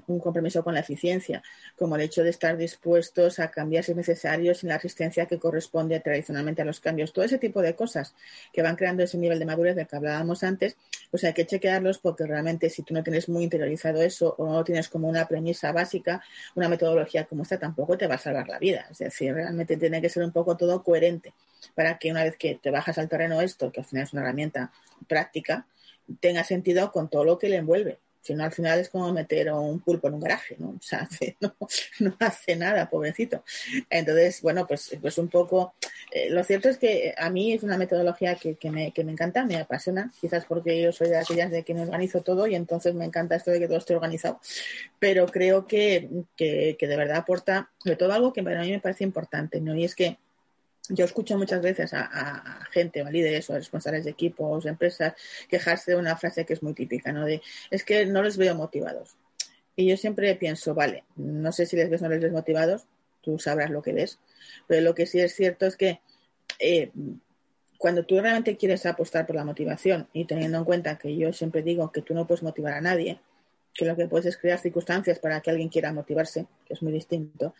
un 0.06 0.20
compromiso 0.20 0.64
con 0.64 0.76
la 0.76 0.82
eficiencia, 0.82 1.42
como 1.76 1.96
el 1.96 2.04
hecho 2.04 2.22
de 2.22 2.30
estar 2.30 2.56
dispuestos 2.56 3.40
a 3.40 3.50
cambiar 3.50 3.84
si 3.84 3.94
es 3.94 3.98
necesario 3.98 4.54
sin 4.54 4.70
la 4.70 4.76
asistencia 4.76 5.26
que 5.26 5.40
corresponde 5.40 6.00
tradicionalmente 6.02 6.62
a 6.62 6.66
los 6.66 6.80
cambios. 6.80 7.12
Todo 7.12 7.26
ese 7.26 7.40
tipo 7.40 7.64
de 7.64 7.74
cosas 7.74 8.14
que 8.54 8.62
van 8.62 8.76
creando 8.76 9.02
ese 9.02 9.18
nivel 9.18 9.40
de 9.40 9.46
madurez 9.46 9.76
del 9.76 9.88
que 9.88 9.96
hablábamos 9.96 10.44
antes, 10.44 10.78
pues 11.12 11.24
hay 11.24 11.34
que 11.34 11.46
chequearlos 11.46 11.98
porque 12.00 12.26
realmente 12.26 12.70
si 12.70 12.84
tú 12.84 12.94
no 12.94 13.04
tienes 13.04 13.30
muy 13.30 13.44
interiorizado 13.44 14.02
eso 14.02 14.36
o 14.38 14.52
no 14.52 14.64
tienes 14.64 14.90
como 14.90 15.08
una 15.08 15.28
premisa 15.28 15.72
básica, 15.72 16.22
una 16.56 16.70
metodología 16.70 17.26
como 17.26 17.44
esta 17.44 17.58
tampoco 17.58 17.98
te 17.98 18.08
va 18.08 18.16
a 18.16 18.20
salvar 18.20 18.48
la 18.48 18.60
vida. 18.60 18.88
Es 18.92 19.00
decir, 19.00 19.34
realmente 19.34 19.78
tiene 19.78 20.02
que 20.02 20.10
ser 20.10 20.24
un 20.24 20.32
poco 20.32 20.56
todo 20.56 20.84
coherente 20.84 21.34
para 21.76 21.98
que 21.98 22.12
una 22.12 22.24
vez 22.24 22.38
que 22.38 22.56
te 22.56 22.72
bajas 22.72 22.98
al 22.98 23.10
terreno 23.10 23.42
esto, 23.42 23.72
que 23.72 23.82
al 23.82 23.86
final 23.86 24.04
es 24.04 24.14
una 24.14 24.22
herramienta 24.22 24.72
práctica, 25.08 25.66
tenga 26.20 26.44
sentido 26.44 26.92
con 26.92 27.10
todo 27.10 27.24
lo 27.24 27.38
que 27.38 27.50
le 27.50 27.58
envuelve. 27.58 28.00
Si 28.22 28.34
no, 28.34 28.44
al 28.44 28.52
final 28.52 28.80
es 28.80 28.90
como 28.90 29.12
meter 29.14 29.52
un 29.52 29.80
pulpo 29.80 30.08
en 30.08 30.16
un 30.16 30.20
garaje, 30.20 30.56
¿no? 30.60 30.70
O 30.70 30.82
sea, 30.82 31.08
no, 32.00 32.16
hace 32.20 32.56
nada, 32.56 32.90
pobrecito. 32.90 33.44
Entonces, 33.90 34.42
bueno, 34.42 34.68
pues, 34.68 34.98
pues 35.02 35.18
un 35.18 35.30
poco. 35.30 35.74
Eh, 36.12 36.30
lo 36.30 36.44
cierto 36.44 36.70
es 36.70 36.78
que 36.78 37.14
a 37.18 37.30
mí 37.30 37.54
es 37.54 37.64
una 37.64 37.78
metodología 37.78 38.36
que, 38.36 38.58
me, 38.70 38.92
que 38.92 39.04
me 39.04 39.12
encanta, 39.12 39.46
me 39.46 39.58
apasiona, 39.58 40.12
quizás 40.20 40.46
porque 40.46 40.82
yo 40.82 40.92
soy 40.92 41.10
de 41.10 41.18
aquellas 41.18 41.52
de 41.52 41.64
que 41.64 41.74
me 41.74 41.82
organizo 41.82 42.22
todo 42.22 42.48
y 42.48 42.56
entonces 42.56 42.94
me 42.94 43.06
encanta 43.06 43.36
esto 43.36 43.52
de 43.52 43.60
que 43.60 43.68
todo 43.68 43.78
esté 43.78 43.96
organizado. 43.96 44.40
Pero 45.00 45.26
creo 45.28 45.66
que, 45.66 46.10
que, 46.36 46.76
que 46.78 46.88
de 46.88 46.98
verdad 46.98 47.18
aporta, 47.18 47.72
sobre 47.78 47.96
todo 47.96 48.12
algo 48.14 48.34
que 48.34 48.44
para 48.44 48.62
mí 48.62 48.72
me 48.72 48.80
parece 48.80 49.04
importante, 49.04 49.62
¿no? 49.62 49.76
Y 49.76 49.86
es 49.86 49.96
que 49.96 50.18
yo 50.90 51.06
escucho 51.06 51.38
muchas 51.38 51.62
veces 51.62 51.94
a, 51.94 52.68
gente, 52.72 53.02
a 53.02 53.10
líderes 53.10 53.50
o 53.50 53.54
a 53.54 53.58
responsables 53.58 54.06
de 54.06 54.12
equipos, 54.12 54.66
empresas, 54.66 55.14
quejarse 55.48 55.92
de 55.92 55.98
una 55.98 56.16
frase 56.16 56.46
que 56.46 56.54
es 56.54 56.64
muy 56.64 56.74
típica, 56.74 57.12
¿no? 57.14 57.26
De, 57.26 57.42
es 57.70 57.84
que 57.84 58.06
no 58.06 58.24
les 58.24 58.38
veo 58.38 58.56
motivados. 58.56 59.16
Y 59.76 59.88
yo 59.88 59.98
siempre 59.98 60.36
pienso, 60.36 60.74
vale, 60.74 61.06
no 61.16 61.52
sé 61.52 61.66
si 61.66 61.76
les 61.76 61.90
ves 61.90 62.02
o 62.02 62.06
no 62.06 62.12
les 62.12 62.22
ves 62.22 62.32
motivados, 62.32 62.86
tú 63.22 63.40
sabrás 63.40 63.70
lo 63.70 63.82
que 63.82 63.94
ves, 63.94 64.20
pero 64.68 64.82
lo 64.82 64.96
que 64.96 65.06
sí 65.06 65.20
es 65.20 65.34
cierto 65.36 65.66
es 65.66 65.78
que 65.78 66.02
eh, 66.60 66.92
cuando 67.78 68.04
tú 68.04 68.20
realmente 68.20 68.58
quieres 68.58 68.86
apostar 68.86 69.26
por 69.26 69.36
la 69.36 69.46
motivación 69.46 70.10
y 70.12 70.26
teniendo 70.26 70.58
en 70.58 70.66
cuenta 70.66 70.98
que 70.98 71.16
yo 71.16 71.32
siempre 71.32 71.62
digo 71.62 71.92
que 71.92 72.02
tú 72.02 72.14
no 72.14 72.28
puedes 72.28 72.44
motivar 72.44 72.74
a 72.74 72.82
nadie, 72.82 73.20
que 73.80 73.86
lo 73.86 73.96
que 73.96 74.08
puedes 74.08 74.26
es 74.26 74.38
crear 74.38 74.60
circunstancias 74.60 75.20
para 75.20 75.40
que 75.40 75.50
alguien 75.50 75.70
quiera 75.70 75.94
motivarse, 75.94 76.46
que 76.66 76.74
es 76.74 76.82
muy 76.84 76.92
distinto. 76.92 77.56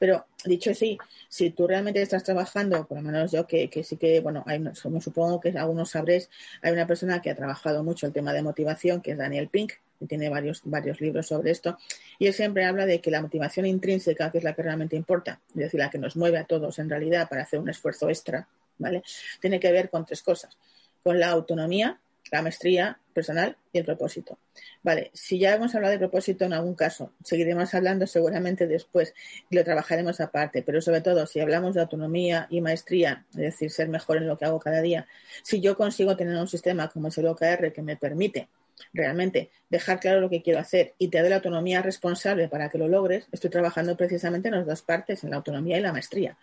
Pero 0.00 0.26
dicho 0.44 0.72
así, 0.72 0.98
si 1.28 1.50
tú 1.50 1.68
realmente 1.68 2.02
estás 2.02 2.24
trabajando, 2.24 2.84
por 2.88 2.96
lo 2.98 3.04
menos 3.04 3.30
yo 3.30 3.46
que, 3.46 3.70
sí 3.84 3.96
que, 3.96 4.18
bueno, 4.18 4.42
hay, 4.48 4.60
como 4.82 5.00
supongo 5.00 5.38
que 5.38 5.50
algunos 5.50 5.90
sabréis, 5.90 6.28
hay 6.60 6.72
una 6.72 6.88
persona 6.88 7.22
que 7.22 7.30
ha 7.30 7.36
trabajado 7.36 7.84
mucho 7.84 8.06
el 8.06 8.12
tema 8.12 8.32
de 8.32 8.42
motivación, 8.42 9.00
que 9.00 9.12
es 9.12 9.18
Daniel 9.18 9.48
Pink, 9.48 9.74
y 10.00 10.06
tiene 10.06 10.28
varios, 10.28 10.62
varios 10.64 11.00
libros 11.00 11.28
sobre 11.28 11.52
esto, 11.52 11.78
y 12.18 12.26
él 12.26 12.32
siempre 12.32 12.64
habla 12.64 12.84
de 12.84 13.00
que 13.00 13.12
la 13.12 13.22
motivación 13.22 13.64
intrínseca, 13.66 14.32
que 14.32 14.38
es 14.38 14.44
la 14.44 14.54
que 14.54 14.62
realmente 14.62 14.96
importa, 14.96 15.40
es 15.50 15.54
decir, 15.54 15.78
la 15.78 15.88
que 15.88 15.98
nos 15.98 16.16
mueve 16.16 16.38
a 16.38 16.44
todos 16.44 16.80
en 16.80 16.90
realidad 16.90 17.28
para 17.28 17.42
hacer 17.42 17.60
un 17.60 17.68
esfuerzo 17.68 18.08
extra, 18.08 18.48
¿vale? 18.78 19.04
Tiene 19.40 19.60
que 19.60 19.70
ver 19.70 19.88
con 19.88 20.04
tres 20.04 20.22
cosas, 20.22 20.56
con 21.04 21.20
la 21.20 21.28
autonomía, 21.28 22.00
la 22.30 22.42
maestría 22.42 22.98
personal 23.12 23.56
y 23.72 23.78
el 23.78 23.84
propósito. 23.84 24.38
Vale, 24.82 25.10
si 25.12 25.38
ya 25.38 25.54
hemos 25.54 25.74
hablado 25.74 25.92
de 25.92 25.98
propósito 25.98 26.44
en 26.44 26.52
algún 26.52 26.74
caso, 26.74 27.12
seguiremos 27.24 27.74
hablando 27.74 28.06
seguramente 28.06 28.66
después 28.66 29.14
y 29.50 29.56
lo 29.56 29.64
trabajaremos 29.64 30.20
aparte, 30.20 30.62
pero 30.62 30.80
sobre 30.80 31.00
todo 31.00 31.26
si 31.26 31.40
hablamos 31.40 31.74
de 31.74 31.82
autonomía 31.82 32.46
y 32.50 32.60
maestría, 32.60 33.26
es 33.32 33.36
decir, 33.36 33.70
ser 33.70 33.88
mejor 33.88 34.18
en 34.18 34.28
lo 34.28 34.38
que 34.38 34.44
hago 34.44 34.58
cada 34.58 34.80
día, 34.80 35.06
si 35.42 35.60
yo 35.60 35.76
consigo 35.76 36.16
tener 36.16 36.36
un 36.36 36.48
sistema 36.48 36.88
como 36.88 37.08
es 37.08 37.18
el 37.18 37.26
OKR 37.26 37.72
que 37.72 37.82
me 37.82 37.96
permite 37.96 38.48
realmente 38.92 39.50
dejar 39.68 40.00
claro 40.00 40.20
lo 40.20 40.30
que 40.30 40.42
quiero 40.42 40.58
hacer 40.58 40.94
y 40.98 41.08
te 41.08 41.20
doy 41.20 41.28
la 41.28 41.36
autonomía 41.36 41.82
responsable 41.82 42.48
para 42.48 42.68
que 42.70 42.78
lo 42.78 42.88
logres, 42.88 43.28
estoy 43.32 43.50
trabajando 43.50 43.96
precisamente 43.96 44.48
en 44.48 44.54
las 44.54 44.66
dos 44.66 44.82
partes, 44.82 45.24
en 45.24 45.30
la 45.30 45.36
autonomía 45.36 45.78
y 45.78 45.82
la 45.82 45.92
maestría. 45.92 46.38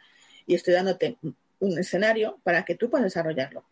Y 0.45 0.55
estoy 0.55 0.73
dándote 0.75 1.17
un 1.59 1.79
escenario 1.79 2.39
para 2.43 2.63
que 2.63 2.75
tú 2.75 2.89
puedas 2.89 3.05
desarrollarlo. 3.05 3.63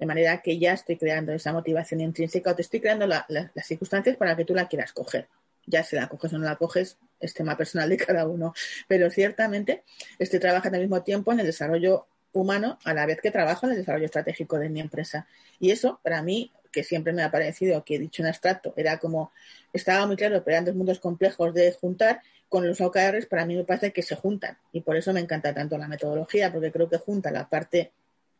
De 0.00 0.06
manera 0.06 0.40
que 0.40 0.58
ya 0.58 0.72
estoy 0.72 0.96
creando 0.96 1.32
esa 1.32 1.52
motivación 1.52 2.00
intrínseca 2.00 2.50
o 2.50 2.56
te 2.56 2.62
estoy 2.62 2.80
creando 2.80 3.06
las 3.06 3.28
circunstancias 3.62 4.16
para 4.16 4.34
que 4.34 4.46
tú 4.46 4.54
la 4.54 4.66
quieras 4.66 4.92
coger. 4.92 5.28
ya 5.66 5.84
si 5.84 5.94
la 5.94 6.08
coges 6.08 6.32
o 6.32 6.38
no 6.38 6.46
la 6.46 6.56
coges, 6.56 6.96
es 7.20 7.34
tema 7.34 7.56
personal 7.56 7.88
de 7.88 7.98
cada 7.98 8.26
uno. 8.26 8.54
Pero 8.88 9.10
ciertamente 9.10 9.84
estoy 10.18 10.40
trabajando 10.40 10.76
al 10.76 10.82
mismo 10.82 11.02
tiempo 11.02 11.32
en 11.32 11.40
el 11.40 11.46
desarrollo 11.46 12.06
humano 12.32 12.78
a 12.84 12.94
la 12.94 13.06
vez 13.06 13.20
que 13.20 13.30
trabajo 13.30 13.66
en 13.66 13.72
el 13.72 13.78
desarrollo 13.78 14.06
estratégico 14.06 14.58
de 14.58 14.70
mi 14.70 14.80
empresa. 14.80 15.26
Y 15.58 15.70
eso, 15.70 16.00
para 16.02 16.22
mí, 16.22 16.50
que 16.72 16.82
siempre 16.82 17.12
me 17.12 17.22
ha 17.22 17.30
parecido 17.30 17.84
que 17.84 17.96
he 17.96 17.98
dicho 17.98 18.22
en 18.22 18.28
abstracto, 18.28 18.72
era 18.76 18.98
como, 18.98 19.32
estaba 19.72 20.06
muy 20.06 20.16
claro, 20.16 20.42
pero 20.42 20.56
eran 20.56 20.64
dos 20.64 20.74
mundos 20.74 20.98
complejos 20.98 21.52
de 21.54 21.72
juntar, 21.72 22.22
con 22.48 22.66
los 22.66 22.80
OKRs 22.80 23.26
para 23.26 23.46
mí 23.46 23.54
me 23.54 23.64
parece 23.64 23.92
que 23.92 24.02
se 24.02 24.16
juntan. 24.16 24.58
Y 24.72 24.80
por 24.80 24.96
eso 24.96 25.12
me 25.12 25.20
encanta 25.20 25.54
tanto 25.54 25.78
la 25.78 25.86
metodología, 25.86 26.52
porque 26.52 26.72
creo 26.72 26.88
que 26.88 26.98
junta 26.98 27.30
la 27.30 27.48
parte 27.48 27.92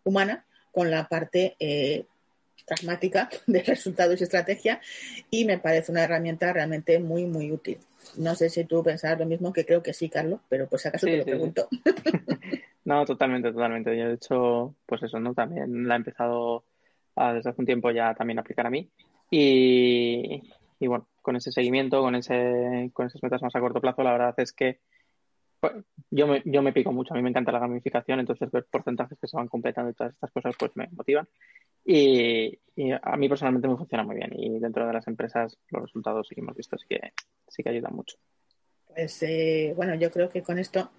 humana 0.03 0.45
con 0.73 0.91
la 0.91 1.09
parte 1.09 1.57
eh, 1.59 2.05
pragmática 2.67 3.29
de 3.47 3.63
resultados 3.63 4.21
y 4.21 4.25
estrategia 4.25 4.81
y 5.31 5.45
me 5.45 5.59
parece 5.59 5.93
una 5.93 6.05
herramienta 6.05 6.53
realmente 6.53 6.99
muy, 6.99 7.27
muy 7.27 7.53
útil. 7.53 7.79
No 8.17 8.35
sé 8.35 8.49
si 8.49 8.65
tú 8.65 8.83
pensabas 8.83 9.21
lo 9.21 9.27
mismo, 9.27 9.53
que 9.53 9.67
creo 9.67 9.83
que 9.83 9.93
sí, 9.93 10.09
Carlos, 10.09 10.41
pero 10.49 10.69
si 10.77 10.89
acaso 10.89 11.07
te 11.07 11.19
lo 11.19 11.25
pregunto. 11.25 11.69
no, 12.85 13.05
totalmente, 13.05 13.53
totalmente. 13.53 13.97
Yo, 13.97 14.09
de 14.09 14.15
hecho, 14.15 14.75
pues 14.87 15.03
eso, 15.03 15.21
¿no? 15.21 15.35
También 15.35 15.87
la 15.87 15.95
he 15.95 15.99
empezado 15.99 16.65
desde 17.17 17.51
hace 17.51 17.61
un 17.61 17.67
tiempo 17.67 17.91
ya 17.91 18.15
también 18.15 18.39
a 18.39 18.41
aplicar 18.43 18.67
a 18.67 18.71
mí. 18.71 18.91
Y, 19.31 20.43
y 20.79 20.87
bueno, 20.87 21.07
con 21.23 21.37
ese 21.37 21.53
seguimiento, 21.53 22.01
con, 22.01 22.15
ese, 22.15 22.91
con 22.93 23.07
esas 23.07 23.23
metas 23.23 23.43
más 23.43 23.55
a 23.55 23.61
corto 23.61 23.81
plazo, 23.81 24.03
la 24.03 24.13
verdad 24.13 24.35
es 24.39 24.53
que 24.53 24.75
pues, 24.75 24.81
yo, 26.11 26.27
me, 26.27 26.43
yo 26.45 26.63
me 26.63 26.73
pico 26.73 26.93
mucho. 26.93 27.15
A 27.15 27.17
mí 27.17 27.23
me 27.23 27.31
encanta 27.31 27.53
la 27.53 27.59
gamificación, 27.59 28.21
entonces 28.21 28.51
ver 28.51 28.67
porcentajes 28.71 29.19
que 29.19 29.27
se 29.27 29.37
van 29.37 29.49
completando 29.49 29.91
y 29.91 29.95
todas 29.95 30.13
estas 30.13 30.31
cosas 30.31 30.55
pues 30.59 30.73
me 30.75 30.89
motivan. 30.93 31.29
Y, 31.85 32.59
a 33.03 33.17
mí 33.17 33.29
personalmente 33.29 33.69
me 33.69 33.77
funciona 33.77 34.05
muy 34.05 34.17
bien 34.17 34.31
y 34.33 34.59
dentro 34.59 34.87
de 34.87 34.93
las 34.93 35.07
empresas 35.07 35.59
los 35.69 35.83
resultados 35.83 36.29
que 36.31 36.41
hemos 36.41 36.57
visto 36.57 36.79
sí 36.79 36.87
que, 36.89 37.13
sí 37.47 37.63
que 37.63 37.69
ayudan 37.69 37.95
mucho. 37.95 38.17
Pues 38.87 39.23
eh, 39.23 39.75
bueno, 39.77 39.95
yo 39.97 40.11
creo 40.11 40.31
que 40.31 40.43
con 40.43 40.59
esto 40.59 40.91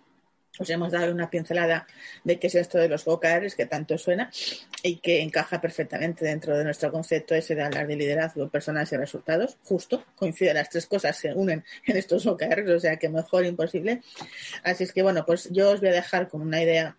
os 0.60 0.70
hemos 0.70 0.92
dado 0.92 1.12
una 1.12 1.30
pincelada 1.30 1.88
de 2.24 2.40
qué 2.40 2.48
es 2.48 2.56
esto 2.56 2.78
de 2.78 2.90
los 2.90 3.08
OKRs 3.08 3.56
que 3.56 3.66
tanto 3.66 3.98
suena 3.98 4.30
y 4.84 4.98
que 4.98 5.22
encaja 5.22 5.62
perfectamente 5.62 6.26
dentro 6.26 6.58
de 6.58 6.64
nuestro 6.64 6.92
concepto 6.92 7.36
ese 7.36 7.56
de 7.56 7.64
hablar 7.64 7.88
de 7.88 7.96
liderazgo, 7.96 8.50
personas 8.50 8.92
y 8.92 8.98
resultados. 8.98 9.58
Justo, 9.64 10.04
coinciden 10.16 10.56
las 10.56 10.70
tres 10.70 10.86
cosas, 10.88 11.18
se 11.18 11.34
unen 11.34 11.64
en 11.86 11.98
estos 11.98 12.26
OKRs, 12.26 12.70
o 12.70 12.80
sea 12.80 12.98
que 12.98 13.10
mejor 13.10 13.46
imposible. 13.46 14.02
Así 14.64 14.84
es 14.84 14.92
que 14.92 15.04
bueno, 15.04 15.26
pues 15.26 15.50
yo 15.52 15.72
os 15.72 15.80
voy 15.80 15.90
a 15.90 15.94
dejar 15.94 16.28
con 16.28 16.42
una 16.42 16.62
idea 16.62 16.98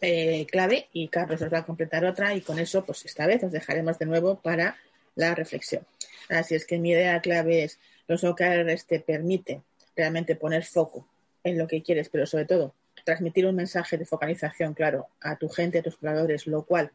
eh, 0.00 0.46
clave 0.50 0.88
y 0.92 1.08
Carlos 1.08 1.42
os 1.42 1.52
va 1.52 1.58
a 1.58 1.66
completar 1.66 2.04
otra 2.04 2.34
y 2.34 2.40
con 2.40 2.58
eso 2.58 2.84
pues 2.84 3.04
esta 3.04 3.26
vez 3.26 3.42
os 3.42 3.52
dejaremos 3.52 3.98
de 3.98 4.06
nuevo 4.06 4.40
para 4.40 4.76
la 5.14 5.34
reflexión. 5.34 5.86
Así 6.28 6.54
es 6.54 6.64
que 6.64 6.78
mi 6.78 6.90
idea 6.90 7.20
clave 7.20 7.64
es 7.64 7.78
los 8.06 8.24
OKRs 8.24 8.86
te 8.86 9.00
permiten 9.00 9.62
realmente 9.96 10.36
poner 10.36 10.64
foco 10.64 11.08
en 11.44 11.58
lo 11.58 11.66
que 11.66 11.82
quieres, 11.82 12.08
pero 12.08 12.26
sobre 12.26 12.44
todo 12.44 12.74
transmitir 13.08 13.46
un 13.46 13.56
mensaje 13.56 13.96
de 13.96 14.04
focalización 14.04 14.74
claro 14.74 15.06
a 15.22 15.36
tu 15.36 15.48
gente, 15.48 15.78
a 15.78 15.82
tus 15.82 15.96
jugadores, 15.96 16.46
lo 16.46 16.64
cual 16.64 16.90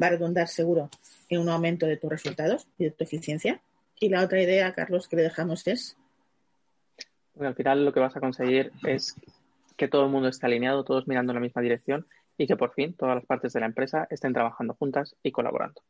va 0.00 0.06
a 0.06 0.10
redundar 0.10 0.48
seguro 0.48 0.88
en 1.28 1.42
un 1.42 1.50
aumento 1.50 1.84
de 1.84 1.98
tus 1.98 2.08
resultados 2.08 2.66
y 2.78 2.84
de 2.84 2.90
tu 2.92 3.04
eficiencia. 3.04 3.60
Y 4.00 4.08
la 4.08 4.22
otra 4.24 4.40
idea, 4.40 4.72
Carlos, 4.72 5.08
que 5.08 5.16
le 5.16 5.24
dejamos 5.24 5.66
es. 5.66 5.98
Bueno, 7.34 7.50
al 7.50 7.54
final 7.54 7.84
lo 7.84 7.92
que 7.92 8.00
vas 8.00 8.16
a 8.16 8.20
conseguir 8.20 8.72
es 8.86 9.14
que 9.76 9.88
todo 9.88 10.06
el 10.06 10.10
mundo 10.10 10.30
esté 10.30 10.46
alineado, 10.46 10.84
todos 10.84 11.06
mirando 11.06 11.32
en 11.32 11.34
la 11.34 11.42
misma 11.42 11.60
dirección 11.60 12.06
y 12.38 12.46
que 12.46 12.56
por 12.56 12.72
fin 12.72 12.94
todas 12.94 13.14
las 13.14 13.26
partes 13.26 13.52
de 13.52 13.60
la 13.60 13.66
empresa 13.66 14.06
estén 14.08 14.32
trabajando 14.32 14.72
juntas 14.72 15.16
y 15.22 15.32
colaborando. 15.32 15.82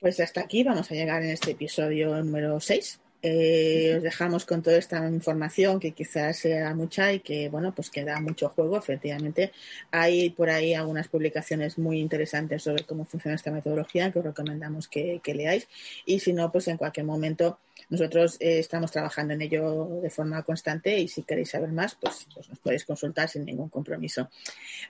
Pues 0.00 0.18
hasta 0.18 0.40
aquí 0.40 0.64
vamos 0.64 0.90
a 0.90 0.94
llegar 0.96 1.22
en 1.22 1.30
este 1.30 1.52
episodio 1.52 2.16
número 2.16 2.58
6 2.58 2.98
eh, 3.22 3.94
os 3.96 4.02
dejamos 4.02 4.46
con 4.46 4.62
toda 4.62 4.78
esta 4.78 5.06
información 5.08 5.78
que 5.78 5.92
quizás 5.92 6.38
sea 6.38 6.74
mucha 6.74 7.12
y 7.12 7.20
que, 7.20 7.48
bueno, 7.50 7.74
pues 7.74 7.90
que 7.90 8.04
da 8.04 8.20
mucho 8.20 8.48
juego, 8.48 8.78
efectivamente. 8.78 9.52
Hay 9.90 10.30
por 10.30 10.48
ahí 10.48 10.74
algunas 10.74 11.08
publicaciones 11.08 11.78
muy 11.78 12.00
interesantes 12.00 12.62
sobre 12.62 12.84
cómo 12.84 13.04
funciona 13.04 13.34
esta 13.34 13.50
metodología 13.50 14.10
que 14.10 14.20
os 14.20 14.24
recomendamos 14.24 14.88
que, 14.88 15.20
leáis. 15.34 15.68
Y 16.06 16.20
si 16.20 16.32
no, 16.32 16.50
pues 16.50 16.68
en 16.68 16.76
cualquier 16.76 17.06
momento 17.06 17.58
nosotros 17.88 18.36
eh, 18.40 18.58
estamos 18.58 18.90
trabajando 18.90 19.34
en 19.34 19.42
ello 19.42 20.00
de 20.02 20.10
forma 20.10 20.42
constante 20.42 20.98
y 20.98 21.08
si 21.08 21.22
queréis 21.22 21.50
saber 21.50 21.72
más, 21.72 21.96
pues, 22.00 22.26
pues 22.34 22.48
nos 22.48 22.58
podéis 22.58 22.84
consultar 22.84 23.28
sin 23.28 23.44
ningún 23.44 23.68
compromiso. 23.68 24.30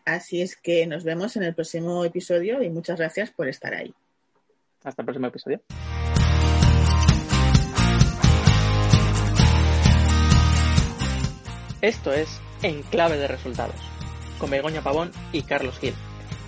Así 0.05 0.41
es 0.41 0.57
que 0.57 0.87
nos 0.87 1.05
vemos 1.05 1.37
en 1.37 1.43
el 1.43 1.55
próximo 1.55 2.05
episodio 2.05 2.63
y 2.63 2.71
muchas 2.71 2.99
gracias 2.99 3.31
por 3.31 3.49
estar 3.49 3.75
ahí. 3.75 3.93
Hasta 4.83 5.03
el 5.03 5.07
próximo 5.07 5.27
episodio. 5.27 5.61
Esto 11.83 12.13
es 12.13 12.41
En 12.63 12.83
Clave 12.83 13.17
de 13.17 13.27
Resultados, 13.27 13.75
con 14.39 14.51
Begoña 14.51 14.83
Pavón 14.83 15.13
y 15.33 15.45
Carlos 15.45 15.79
Gil, 15.79 15.95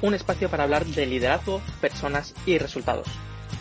un 0.02 0.12
espacio 0.12 0.50
para 0.50 0.64
hablar 0.64 0.84
de 0.84 1.06
liderazgo, 1.06 1.62
personas 1.80 2.34
y 2.44 2.58
resultados. 2.58 3.06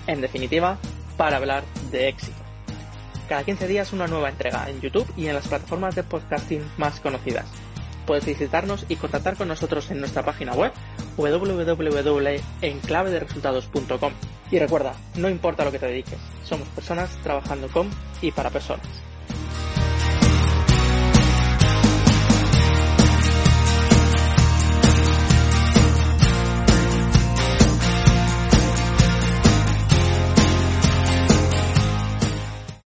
En 0.06 0.20
definitiva, 0.20 0.78
para 1.16 1.38
hablar 1.38 1.64
de 1.90 2.10
éxito. 2.10 2.36
Cada 3.30 3.46
15 3.46 3.70
días 3.70 3.94
una 3.94 4.08
nueva 4.08 4.28
entrega 4.28 4.70
en 4.70 4.82
YouTube 4.82 5.08
y 5.16 5.28
en 5.28 5.36
las 5.36 5.48
plataformas 5.48 5.96
de 5.96 6.04
podcasting 6.04 6.70
más 6.76 7.00
conocidas. 7.00 7.46
Puedes 8.06 8.26
visitarnos 8.26 8.86
y 8.90 8.98
contactar 8.98 9.38
con 9.38 9.48
nosotros 9.48 9.90
en 9.92 10.02
nuestra 10.02 10.26
página 10.26 10.52
web 10.52 10.74
www.enclavederesultados.com. 11.16 14.14
Y 14.52 14.60
recuerda, 14.60 14.92
no 15.16 15.30
importa 15.30 15.64
lo 15.64 15.72
que 15.72 15.80
te 15.80 15.86
dediques, 15.86 16.20
somos 16.44 16.68
personas 16.70 17.16
trabajando 17.24 17.70
con 17.70 17.90
y 18.22 18.34
para 18.34 18.50
personas. 18.50 19.11